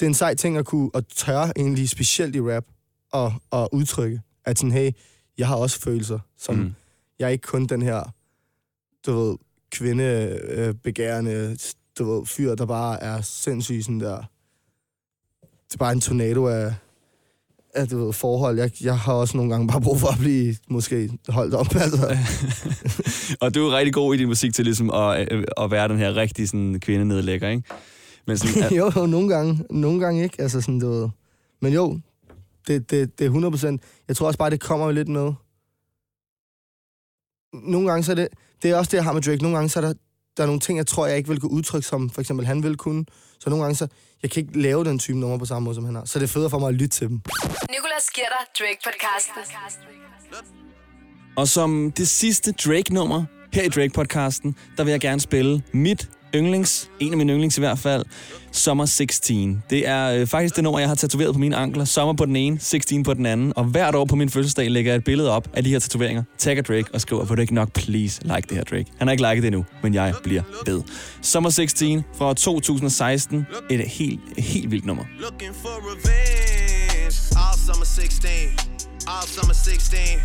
[0.00, 2.64] det er en sej ting at kunne, at tørre egentlig, specielt i rap,
[3.12, 4.90] og, og udtrykke, at sådan, hey,
[5.38, 6.74] jeg har også følelser, som Mm.
[7.18, 8.14] jeg er ikke kun den her,
[9.06, 9.36] du ved,
[9.70, 11.56] kvindebegærende,
[11.98, 14.16] du ved, fyr, der bare er sindssygt sådan der,
[15.68, 16.74] det er bare en tornado af,
[17.76, 18.58] af du ved, forhold.
[18.58, 22.16] Jeg, jeg har også nogle gange bare brug for at blive måske holdt op, altså.
[23.42, 25.98] og du er rigtig god i din musik til ligesom at, øh, at være den
[25.98, 27.62] her rigtig sådan, kvindenedlægger, ikke?
[28.26, 31.08] Men sådan, at, jo, jo, nogle gange, nogle gange ikke, altså sådan, du ved.
[31.62, 32.00] Men jo,
[32.66, 33.82] det, det, det er 100 procent.
[34.08, 35.32] Jeg tror også bare, det kommer lidt med.
[37.54, 38.28] Nogle gange så er det,
[38.62, 39.42] det er også det, jeg har med Drake.
[39.42, 39.92] Nogle gange så er der,
[40.36, 42.62] der er nogle ting, jeg tror, jeg ikke vil kunne udtrykke, som for eksempel han
[42.62, 43.04] vil kunne.
[43.38, 43.86] Så nogle gange så,
[44.22, 46.04] jeg kan ikke lave den type nummer på samme måde, som han har.
[46.04, 47.20] Så det er federe for mig at lytte til dem.
[47.70, 49.40] Nicolas giver dig Drake-podcasten.
[51.36, 56.90] og som det sidste Drake-nummer her i Drake-podcasten, der vil jeg gerne spille mit yndlings,
[57.00, 58.04] en af mine yndlings i hvert fald,
[58.52, 59.62] Summer 16.
[59.70, 61.84] Det er øh, faktisk det nummer, jeg har tatoveret på mine ankler.
[61.84, 63.52] Sommer på den ene, 16 på den anden.
[63.56, 66.22] Og hvert år på min fødselsdag lægger jeg et billede op af de her tatoveringer.
[66.38, 68.86] Tagger Drake og skriver, vil du ikke nok please like det her, Drake?
[68.98, 70.82] Han har ikke liket det endnu, men jeg bliver ved.
[71.22, 73.46] Summer 16 fra 2016.
[73.70, 75.04] Et helt, helt vildt nummer.
[75.20, 76.55] Looking for revenge.
[77.06, 78.50] All summer 16.
[79.06, 80.18] All summer 16.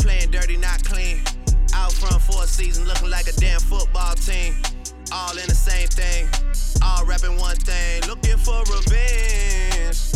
[0.00, 1.22] Playing dirty, not clean.
[1.72, 4.52] Out front for a season, looking like a damn football team.
[5.12, 6.28] All in the same thing.
[6.82, 8.02] All rapping one thing.
[8.06, 10.12] Looking for revenge.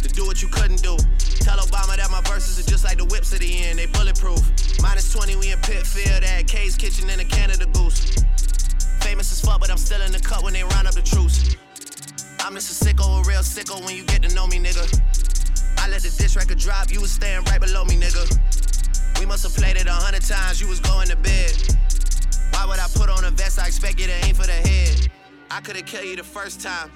[0.00, 0.96] To do what you couldn't do.
[1.44, 3.78] Tell Obama that my verses are just like the whips at the end.
[3.78, 4.40] They bulletproof.
[4.80, 8.24] Minus 20, we in Pitfield at K's Kitchen in a Canada Goose.
[9.00, 11.56] Famous as fuck, but I'm still in the cut when they round up the troops.
[12.40, 15.21] I'm just a sicko, a real sicko when you get to know me, nigga.
[15.82, 19.18] I let the diss record drop, you was staying right below me, nigga.
[19.18, 21.50] We must have played it a hundred times, you was going to bed.
[22.52, 23.58] Why would I put on a vest?
[23.58, 25.10] I expect you to aim for the head.
[25.50, 26.88] I could've killed you the first time.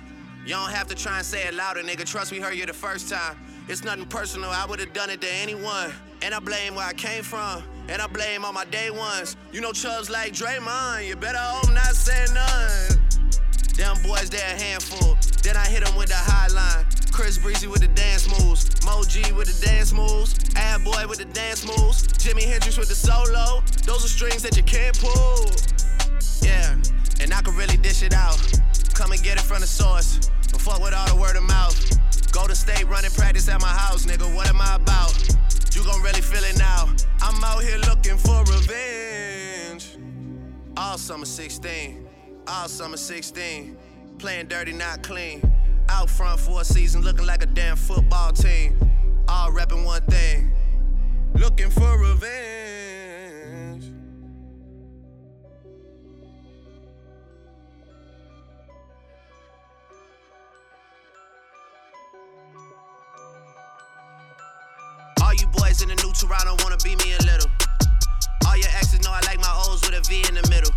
[0.44, 2.04] You don't have to try and say it louder, nigga.
[2.04, 3.36] Trust we heard you the first time.
[3.66, 5.92] It's nothing personal, I would've done it to anyone.
[6.22, 9.36] And I blame where I came from, and I blame all my day ones.
[9.50, 13.00] You know chubs like Draymond, you better hope not say none.
[13.74, 15.18] Them boys, they're a handful.
[15.42, 16.86] Then I hit them with the high line.
[17.16, 18.68] Chris Breezy with the dance moves.
[18.84, 20.34] Mo G with the dance moves.
[20.54, 22.06] Ad Boy with the dance moves.
[22.20, 23.62] Jimi Hendrix with the solo.
[23.86, 25.50] Those are strings that you can't pull.
[26.42, 26.76] Yeah,
[27.18, 28.36] and I can really dish it out.
[28.92, 30.30] Come and get it from the source.
[30.52, 31.74] But fuck with all the word of mouth.
[32.32, 34.28] Go to state running practice at my house, nigga.
[34.36, 35.16] What am I about?
[35.74, 36.84] You gon' really feel it now.
[37.22, 39.96] I'm out here looking for revenge.
[40.76, 42.06] All summer 16,
[42.46, 43.74] all summer 16.
[44.18, 45.40] Playing dirty, not clean.
[45.88, 48.78] Out front for a season, looking like a damn football team.
[49.28, 50.52] All repping one thing.
[51.34, 53.84] Looking for revenge.
[65.22, 67.50] All you boys in the new Toronto wanna be me a little.
[68.46, 70.72] All your exes know I like my O's with a V in the middle.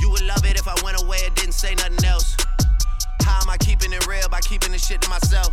[0.00, 2.35] You would love it if I went away and didn't say nothing else.
[3.56, 5.48] I keeping it real by keeping this shit to myself?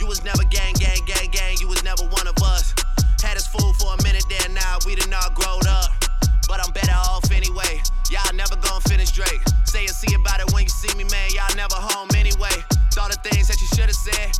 [0.00, 1.56] You was never gang, gang, gang, gang.
[1.60, 2.74] You was never one of us.
[3.22, 5.94] Had us fooled for a minute there, now we done all grown up.
[6.48, 7.82] But I'm better off anyway.
[8.10, 9.40] Y'all never gonna finish Drake.
[9.64, 11.30] Say and see about it when you see me, man.
[11.38, 12.54] Y'all never home anyway.
[12.90, 14.34] Thought of things that you should have said.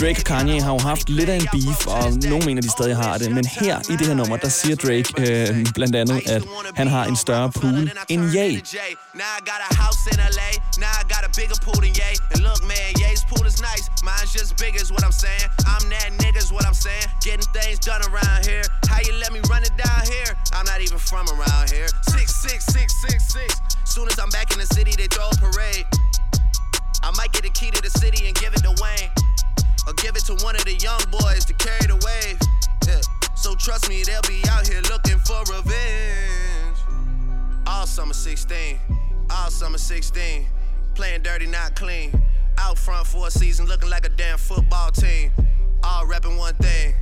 [0.00, 2.96] Drake og Kanye har jo haft lidt af en beef, og nogen mener, de stadig
[2.96, 3.28] har det.
[3.32, 6.42] Men her i det her nummer, der siger Drake øh, blandt andet, at
[6.80, 8.48] han har en større pool end Ye.
[9.22, 10.50] Now I got a house in LA.
[10.84, 12.10] Now I got a bigger pool than Ye.
[12.32, 13.84] And look, man, Ye's pool is nice.
[14.08, 15.46] Mine's just big is what I'm saying.
[15.72, 17.08] I'm that nigga's what I'm saying.
[17.26, 18.64] Getting things done around here.
[18.90, 20.30] How you let me run it down here?
[20.56, 21.88] I'm not even from around here.
[22.14, 23.50] Six, six, six, six, six.
[23.94, 25.84] Soon as I'm back in the city, they throw a parade.
[27.02, 29.10] I might get a key to the city and give it to Wayne.
[29.86, 32.38] Or give it to one of the young boys to carry the wave.
[32.86, 33.00] Yeah.
[33.36, 36.78] So trust me, they'll be out here looking for revenge.
[37.66, 38.78] All summer 16,
[39.30, 40.46] all summer 16.
[40.94, 42.10] Playing dirty, not clean.
[42.58, 45.30] Out front for a season, looking like a damn football team.
[45.84, 46.94] All rapping one thing.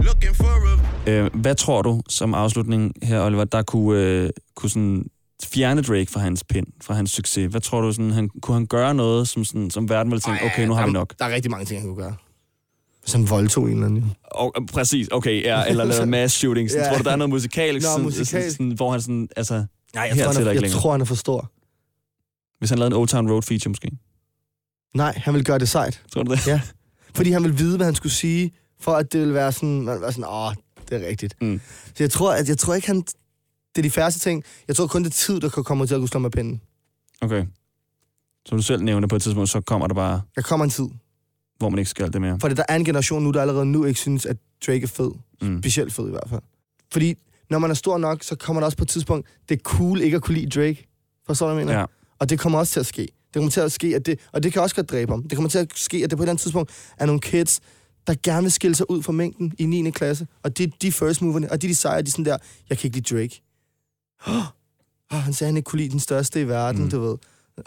[0.00, 1.10] Looking for a...
[1.10, 5.04] Øh, hvad tror du som afslutning her, Oliver, der kunne, øh, kunne sådan
[5.44, 7.50] fjerne Drake fra hans pind, fra hans succes?
[7.50, 10.44] Hvad tror du, sådan, han, kunne han gøre noget, som, sådan, som verden ville tænke,
[10.44, 11.14] okay, nu har der, vi nok?
[11.18, 12.16] Der er rigtig mange ting, han kunne gøre.
[13.02, 14.12] Hvis han voldtog en eller anden.
[14.24, 16.74] Og, øh, præcis, okay, ja, eller lavet mass shootings.
[16.74, 16.88] Ja.
[16.88, 18.30] Tror du, der er noget musikalsk, Nå, sådan, musikalsk.
[18.30, 19.54] Sådan, sådan, hvor han sådan, altså,
[19.94, 20.80] Nej, jeg, Her tror, til han er, jeg længere.
[20.80, 21.52] tror, han er for stor.
[22.58, 23.90] hvis han lavede en Old Town Road feature måske?
[24.94, 26.02] Nej, han vil gøre det sejt.
[26.12, 26.46] Tror du det?
[26.46, 26.60] Ja.
[27.16, 30.00] Fordi han vil vide, hvad han skulle sige, for at det vil være sådan, man
[30.00, 30.52] være sådan, åh,
[30.88, 31.34] det er rigtigt.
[31.42, 31.60] Mm.
[31.86, 33.04] Så jeg tror, at jeg tror ikke, han...
[33.76, 34.44] Det er de færreste ting.
[34.68, 36.60] Jeg tror kun, det er tid, der kan komme til at kunne slå med pinden.
[37.20, 37.46] Okay.
[38.46, 40.88] Som du selv nævnte på et tidspunkt, så kommer der bare, Der kommer en tid.
[41.58, 42.38] hvor man ikke skal det mere.
[42.40, 45.10] For der er en generation nu, der allerede nu ikke synes, at Drake er fed.
[45.42, 45.62] Mm.
[45.62, 46.40] Specielt fed i hvert fald.
[46.92, 47.14] Fordi
[47.50, 50.00] når man er stor nok, så kommer der også på et tidspunkt, det er cool
[50.00, 50.88] ikke at kunne lide Drake.
[51.26, 51.78] Forstår du, hvad jeg mener?
[51.80, 51.86] Ja.
[52.18, 53.02] Og det kommer også til at ske.
[53.02, 55.22] Det kommer til at ske, at det, og det kan også godt dræbe ham.
[55.22, 57.60] Det kommer til at ske, at det på et eller andet tidspunkt er nogle kids,
[58.06, 59.90] der gerne vil skille sig ud fra mængden i 9.
[59.90, 60.26] klasse.
[60.42, 62.36] Og det er de first moverne, og de, de sejrer, de sådan der,
[62.70, 63.42] jeg kan ikke lide Drake.
[64.26, 64.44] Oh,
[65.24, 66.90] han sagde, han ikke kunne lide den største i verden, mm.
[66.90, 67.16] du ved.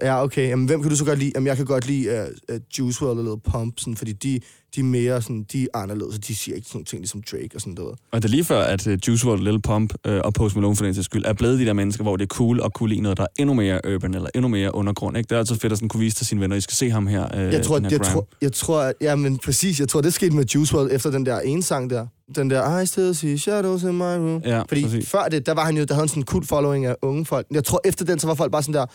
[0.02, 0.50] Ja, okay.
[0.50, 1.32] Jamen, hvem kan du så godt lide?
[1.36, 4.40] Jamen, jeg kan godt lide uh, uh, Juice WRLD og Lil Pump, sådan, fordi de,
[4.76, 7.24] de er mere sådan, de er anderledes, og de siger ikke sådan nogle ting ligesom
[7.32, 8.00] Drake og sådan noget.
[8.12, 10.76] Og det er lige før, at uh, Juice WRLD, Lil Pump uh, og Post Malone
[10.76, 12.90] for den sags skyld er blevet de der mennesker, hvor det er cool at kunne
[12.90, 15.18] lide noget, der er endnu mere urban eller endnu mere undergrund.
[15.18, 15.28] Ikke?
[15.28, 17.08] Det er altid fedt at sådan kunne vise til sine venner, I skal se ham
[17.08, 17.26] her.
[17.34, 20.14] Uh, Jeg tror, her jeg, tror, jeg tror, at, ja, men præcis, jeg tror, det
[20.14, 22.08] skete med Juice WRLD efter den der ene sang der.
[22.36, 24.42] Den der, I still see shadows in my room.
[24.46, 25.10] Ja, Fordi præcis.
[25.10, 27.26] før det, der var han jo, der havde han sådan en kult following af unge
[27.26, 27.48] folk.
[27.52, 28.86] Jeg tror, efter den, så var folk bare sådan der,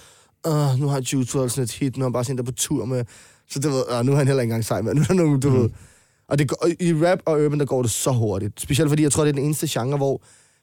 [0.44, 2.52] Åh, nu har Juice WRLD sådan et hit, nu er han bare sådan der på
[2.52, 3.04] tur med.
[3.50, 4.94] Så det ved, øh, nu er han heller ikke engang sej med.
[4.94, 5.56] Nu er der nogen, du mm.
[5.62, 5.70] ved.
[6.28, 8.60] Og, det, går- i rap og urban, der går det så hurtigt.
[8.60, 10.22] Specielt fordi, jeg tror, det er den eneste genre, hvor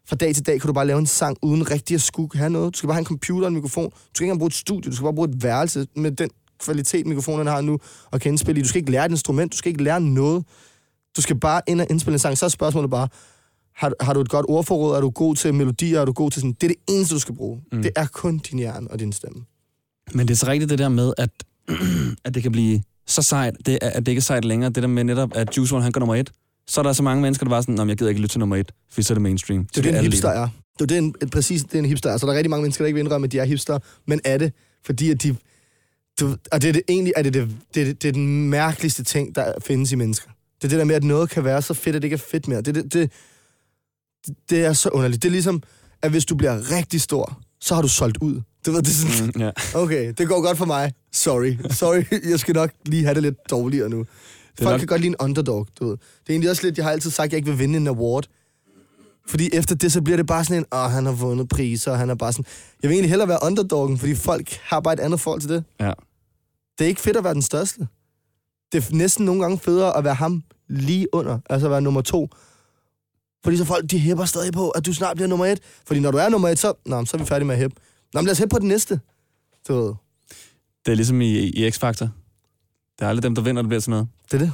[0.10, 2.50] fra dag til dag kan du bare lave en sang, uden rigtig at skulle have
[2.50, 2.74] noget.
[2.74, 3.90] Du skal bare have en computer og en mikrofon.
[3.90, 6.30] Du skal ikke engang bruge et studie, du skal bare bruge et værelse med den
[6.60, 7.80] kvalitet, mikrofonen har nu,
[8.12, 8.64] og kan indspille i.
[8.64, 10.46] Du skal ikke lære et instrument, du skal ikke lære noget.
[11.18, 12.38] Du skal bare ind og indspille en sang.
[12.38, 13.08] Så er spørgsmålet bare,
[13.76, 14.96] har, har du et godt ordforråd?
[14.96, 16.02] Er du god til melodier?
[16.02, 16.54] Er du god til sådan...
[16.54, 17.62] Det er det eneste, du skal bruge.
[17.72, 17.82] Mm.
[17.82, 19.46] Det er kun din hjerne og din stemme.
[20.14, 21.30] Men det er så rigtigt det der med, at,
[22.26, 24.70] at det kan blive så sejt, det, er- at det ikke er sejt længere.
[24.72, 26.32] Det der med netop, at Juice WRLD, han går nummer et.
[26.68, 28.34] Så er der så mange mennesker, der var sådan, "Nå, men jeg gider ikke lytte
[28.34, 29.66] til nummer et, for så er det mainstream.
[29.66, 30.47] Det er det, en hipster er.
[30.80, 32.18] Det er en, præcis det, er en hipster er.
[32.18, 34.22] Så der er rigtig mange mennesker, der ikke vil indrømme, at de er hipster, men
[34.26, 34.53] er det,
[34.86, 35.36] fordi at de...
[36.20, 39.36] Du, og det er det, egentlig er det, det, det, det er den mærkeligste ting,
[39.36, 40.30] der findes i mennesker.
[40.57, 42.18] Det er det der med, at noget kan være så fedt, at det ikke er
[42.32, 42.62] fedt mere.
[42.62, 43.12] Det, det, det,
[44.49, 45.24] det er så underligt.
[45.24, 45.64] Det er ligesom,
[46.01, 48.41] at hvis du bliver rigtig stor, så har du solgt ud.
[48.66, 49.51] Du ved, det sådan, Mm, ja.
[49.76, 50.93] okay, det går godt for mig.
[51.12, 51.57] Sorry.
[51.70, 54.05] Sorry, jeg skal nok lige have det lidt dårligere nu.
[54.59, 55.91] Folk nok- kan godt lide en underdog, du ved.
[55.97, 57.88] Det er egentlig også lidt, jeg har altid sagt, at jeg ikke vil vinde en
[57.88, 58.26] award.
[59.28, 61.97] Fordi efter det, så bliver det bare sådan en, åh, han har vundet priser, og
[61.97, 62.45] han er bare sådan...
[62.84, 65.64] Jeg vil egentlig hellere være underdoggen, fordi folk har bare et andet forhold til det.
[65.80, 65.91] ja.
[66.78, 67.88] Det er ikke fedt at være den største.
[68.72, 72.01] Det er næsten nogle gange federe at være ham lige under, altså at være nummer
[72.01, 72.30] to.
[73.44, 75.60] Fordi så folk, de hæpper stadig på, at du snart bliver nummer et.
[75.86, 77.76] Fordi når du er nummer et, så, nå, så er vi færdige med at hæppe.
[78.14, 79.00] Nå, men lad os hæppe på den næste.
[79.68, 79.94] Du ved,
[80.86, 82.06] Det er ligesom i, i X-Factor.
[83.00, 84.08] Det er aldrig dem, der vinder, det bliver sådan noget.
[84.32, 84.54] det er det.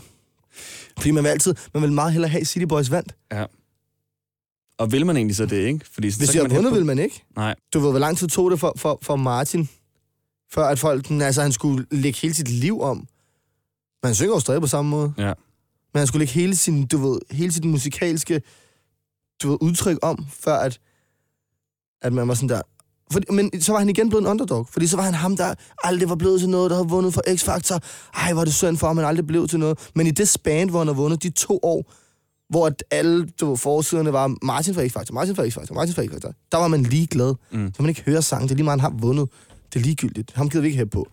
[0.97, 3.15] Fordi man vil altid, man vil meget hellere have City Boys vandt.
[3.31, 3.45] Ja.
[4.77, 5.85] Og vil man egentlig så det, ikke?
[5.91, 7.23] Fordi så Hvis jeg man vundet, vil man ikke.
[7.35, 7.55] Nej.
[7.73, 9.69] Du ved, hvor lang tid tog det for, for, for Martin,
[10.51, 12.97] før at folk, altså han skulle lægge hele sit liv om.
[12.97, 15.13] Men han synger jo stadig på samme måde.
[15.17, 15.33] Ja.
[15.93, 18.41] Men han skulle lægge hele, sin, du ved, hele sit musikalske
[19.43, 20.79] du ved, udtryk om, før at,
[22.01, 22.61] at man var sådan der.
[23.11, 25.53] For, men så var han igen blevet en underdog, fordi så var han ham, der
[25.83, 27.79] aldrig var blevet til noget, der havde vundet for X-Factor.
[28.13, 29.89] Ej, er det synd for ham, han aldrig blev til noget.
[29.95, 31.93] Men i det span, hvor han har vundet de to år,
[32.49, 36.01] hvor at alle du ved, forsiderne var Martin for X-Factor, Martin for X-Factor, Martin for
[36.01, 37.35] X-Factor, der var man ligeglad.
[37.51, 37.71] Mm.
[37.75, 39.29] Så man ikke hører sang, det er lige meget, han har vundet.
[39.73, 40.31] Det er ligegyldigt.
[40.35, 41.07] Ham gider vi ikke have på.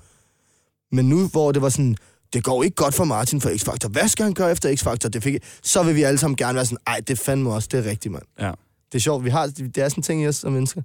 [0.93, 1.97] Men nu, hvor det var sådan,
[2.35, 3.89] det går ikke godt for Martin for X-Factor.
[3.89, 5.09] Hvad skal han gøre efter X-Factor?
[5.09, 5.37] Det fik...
[5.63, 8.13] Så vil vi alle sammen gerne være sådan, ej, det fandme også, det er rigtigt,
[8.13, 8.25] mand.
[8.41, 8.53] Ja.
[8.93, 10.83] Det er sjovt, vi har, det er sådan ting i os som mennesker.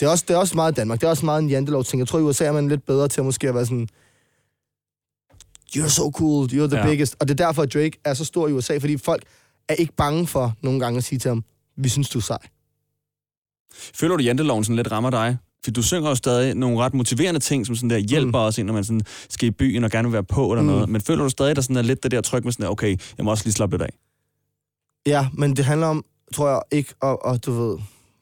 [0.00, 2.00] Det er, også, det er også meget Danmark, det er også meget en jantelov-ting.
[2.00, 3.88] Jeg tror, i USA er man lidt bedre til at måske at være sådan,
[5.76, 6.86] you're so cool, you're the ja.
[6.86, 7.16] biggest.
[7.20, 9.24] Og det er derfor, at Drake er så stor i USA, fordi folk
[9.68, 11.44] er ikke bange for nogle gange at sige til ham,
[11.76, 12.38] vi synes, du er sej.
[13.94, 15.36] Føler du, janteloven sådan lidt rammer dig?
[15.64, 18.44] For du synger jo stadig nogle ret motiverende ting, som sådan der hjælper mm.
[18.44, 20.68] også ind, når man sådan skal i byen og gerne vil være på eller Mm.
[20.68, 20.88] noget.
[20.88, 22.96] Men føler du stadig, der sådan er lidt det der tryk med sådan, der, okay,
[23.18, 23.92] jeg må også lige slappe lidt af?
[25.06, 26.04] Ja, men det handler om,
[26.34, 27.78] tror jeg, ikke at, at du ved,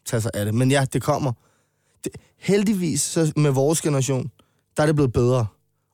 [0.07, 0.55] tage sig af det.
[0.55, 1.33] Men ja, det kommer.
[2.05, 4.31] Det, heldigvis, så med vores generation,
[4.77, 5.47] der er det blevet bedre.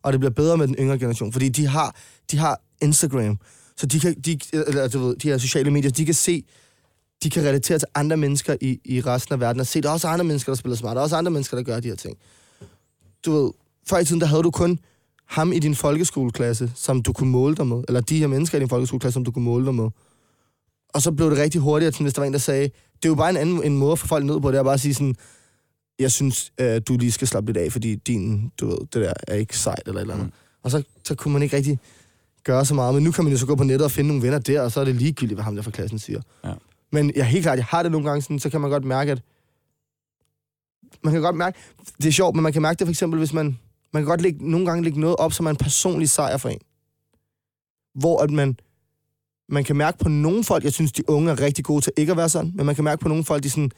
[0.03, 1.97] Og det bliver bedre med den yngre generation, fordi de har,
[2.31, 3.39] de har Instagram.
[3.77, 6.45] Så de kan, de, eller, du ved, de her sociale medier, de kan se,
[7.23, 9.93] de kan relatere til andre mennesker i, i resten af verden, og se, der er
[9.93, 11.97] også andre mennesker, der spiller smart, der er også andre mennesker, der gør de her
[11.97, 12.19] ting.
[13.27, 13.51] Du ved,
[13.89, 14.79] før i tiden, der havde du kun
[15.27, 18.61] ham i din folkeskoleklasse, som du kunne måle dig med, eller de her mennesker i
[18.61, 19.91] din folkeskoleklasse, som du kunne måle dig med.
[20.95, 22.65] Og så blev det rigtig hurtigt, sådan, hvis der var en, der sagde,
[22.97, 24.63] det er jo bare en anden en måde at få folk ned på, det er
[24.63, 25.17] bare at sige sådan,
[25.99, 29.13] jeg synes, øh, du lige skal slappe lidt af, fordi din, du ved, det der
[29.29, 30.27] er ikke sejt eller et eller andet.
[30.27, 30.33] Mm.
[30.63, 31.79] Og så, så kunne man ikke rigtig
[32.45, 32.95] gøre så meget.
[32.95, 34.73] Men nu kan man jo så gå på nettet og finde nogle venner der, og
[34.73, 36.21] så er det ligegyldigt, hvad ham der fra klassen siger.
[36.45, 36.53] Ja.
[36.93, 39.13] Men jeg helt klart, jeg har det nogle gange sådan, så kan man godt mærke,
[39.13, 39.23] at
[41.05, 41.59] man kan godt mærke,
[41.99, 43.59] det er sjovt, men man kan mærke det for eksempel, hvis man,
[43.93, 46.49] man kan godt lægge, nogle gange lægge noget op, som er en personlig sejr for
[46.49, 46.59] en.
[47.95, 48.57] Hvor at man,
[49.49, 52.11] man kan mærke på nogle folk, jeg synes, de unge er rigtig gode til ikke
[52.11, 53.71] at være sådan, men man kan mærke på nogle folk, de er sådan,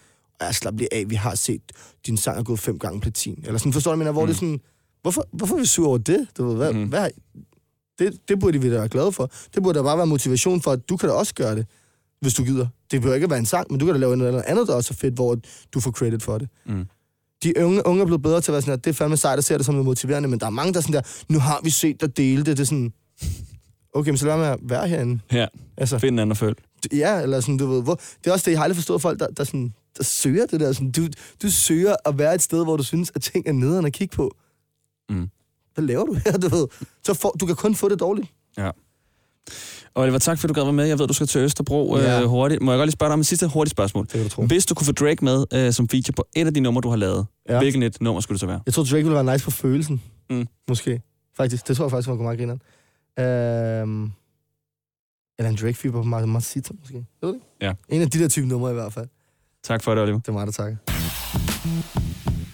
[0.43, 1.63] ja, slap lige af, vi har set,
[2.07, 3.43] din sang er gået fem gange platin.
[3.47, 4.13] Eller sådan, forstår du, mener?
[4.13, 4.27] Hvor Mm.
[4.27, 4.61] det er sådan,
[5.03, 6.29] hvorfor, hvorfor er vi sure over det?
[6.39, 6.85] Du ved, hvad, mm.
[6.89, 7.11] hvad,
[7.99, 9.31] det, det burde vi da være glade for.
[9.55, 11.67] Det burde da bare være motivation for, at du kan da også gøre det,
[12.21, 12.67] hvis du gider.
[12.91, 14.95] Det behøver ikke være en sang, men du kan da lave noget andet, der også
[14.95, 15.39] er fedt, hvor
[15.75, 16.49] du får credit for det.
[16.67, 16.87] Mm.
[17.43, 19.39] De unge, unge er blevet bedre til at være sådan, at det er fandme sejt
[19.39, 21.39] at se det som noget motiverende, men der er mange, der er sådan der, nu
[21.39, 22.57] har vi set dig dele det.
[22.57, 22.93] Det er sådan,
[23.95, 25.21] okay, men så lad at være herinde.
[25.33, 25.47] Ja,
[25.77, 26.55] Altså, find en anden at følge.
[26.93, 29.21] Ja, eller sådan, du ved, hvor, det er også det, jeg har aldrig forstået folk,
[29.21, 30.73] der, der, sådan, der søger det der.
[30.73, 31.09] Sådan, du,
[31.43, 34.17] du søger at være et sted, hvor du synes, at ting er nederen at kigge
[34.17, 34.37] på.
[35.11, 35.29] Mm.
[35.75, 36.67] Hvad laver du her, du ved?
[37.05, 38.29] Så får, du kan kun få det dårligt.
[38.57, 38.71] Ja.
[39.95, 40.85] Oliver, tak fordi du gad være med.
[40.87, 42.21] Jeg ved, du skal til Østerbro Ja.
[42.21, 42.63] øh, hurtigt.
[42.63, 44.05] Må jeg godt lige spørge dig om et sidste hurtigt spørgsmål?
[44.05, 44.43] Det kan du tro.
[44.47, 46.89] Hvis du kunne få Drake med øh, som feature på et af de numre, du
[46.89, 47.59] har lavet, ja.
[47.59, 48.61] Hvilken et nummer skulle det så være?
[48.67, 50.03] Jeg tror, Drake ville være nice på følelsen.
[50.31, 50.47] Mm.
[50.69, 51.03] Måske.
[51.37, 51.69] Faktisk.
[51.69, 52.53] Det tror jeg faktisk, man kunne meget grine
[53.83, 54.13] øhm,
[55.39, 56.95] Eller en Drake-fiber på Mamacita, måske.
[56.95, 57.41] Ved du det?
[57.63, 57.73] Ja.
[57.89, 59.07] En af de der type numre i hvert fald.
[59.65, 60.19] Tak for det, Oliver.
[60.19, 60.77] Det er mig, der takker.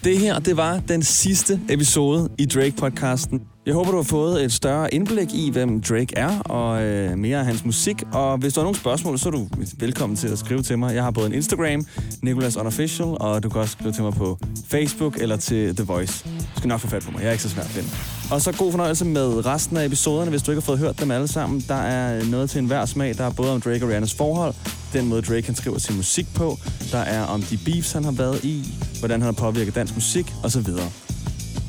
[0.04, 3.40] Det her, det var den sidste episode i Drake-podcasten.
[3.66, 7.38] Jeg håber, du har fået et større indblik i, hvem Drake er, og øh, mere
[7.38, 8.02] af hans musik.
[8.12, 9.48] Og hvis du har nogle spørgsmål, så er du
[9.78, 10.94] velkommen til at skrive til mig.
[10.94, 11.86] Jeg har både en Instagram,
[12.22, 16.24] Nicolas Unofficial, og du kan også skrive til mig på Facebook eller til The Voice.
[16.24, 17.20] Du skal nok få fat på mig.
[17.20, 17.88] Jeg er ikke så svær at finde.
[18.30, 21.10] Og så god fornøjelse med resten af episoderne, hvis du ikke har fået hørt dem
[21.10, 21.64] alle sammen.
[21.68, 23.16] Der er noget til enhver smag.
[23.18, 24.54] Der er både om Drake og Rihannas forhold,
[24.92, 26.58] den måde Drake han skriver sin musik på,
[26.92, 28.64] der er om de beefs, han har været i,
[28.98, 30.66] hvordan han har påvirket dansk musik osv.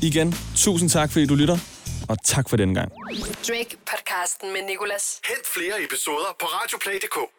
[0.02, 1.58] Igen, tusind tak, fordi du lytter,
[2.08, 2.92] og tak for denne gang.
[3.48, 5.20] Drake-podcasten med Nicolas.
[5.24, 7.35] Hent flere episoder på radioplay.dk.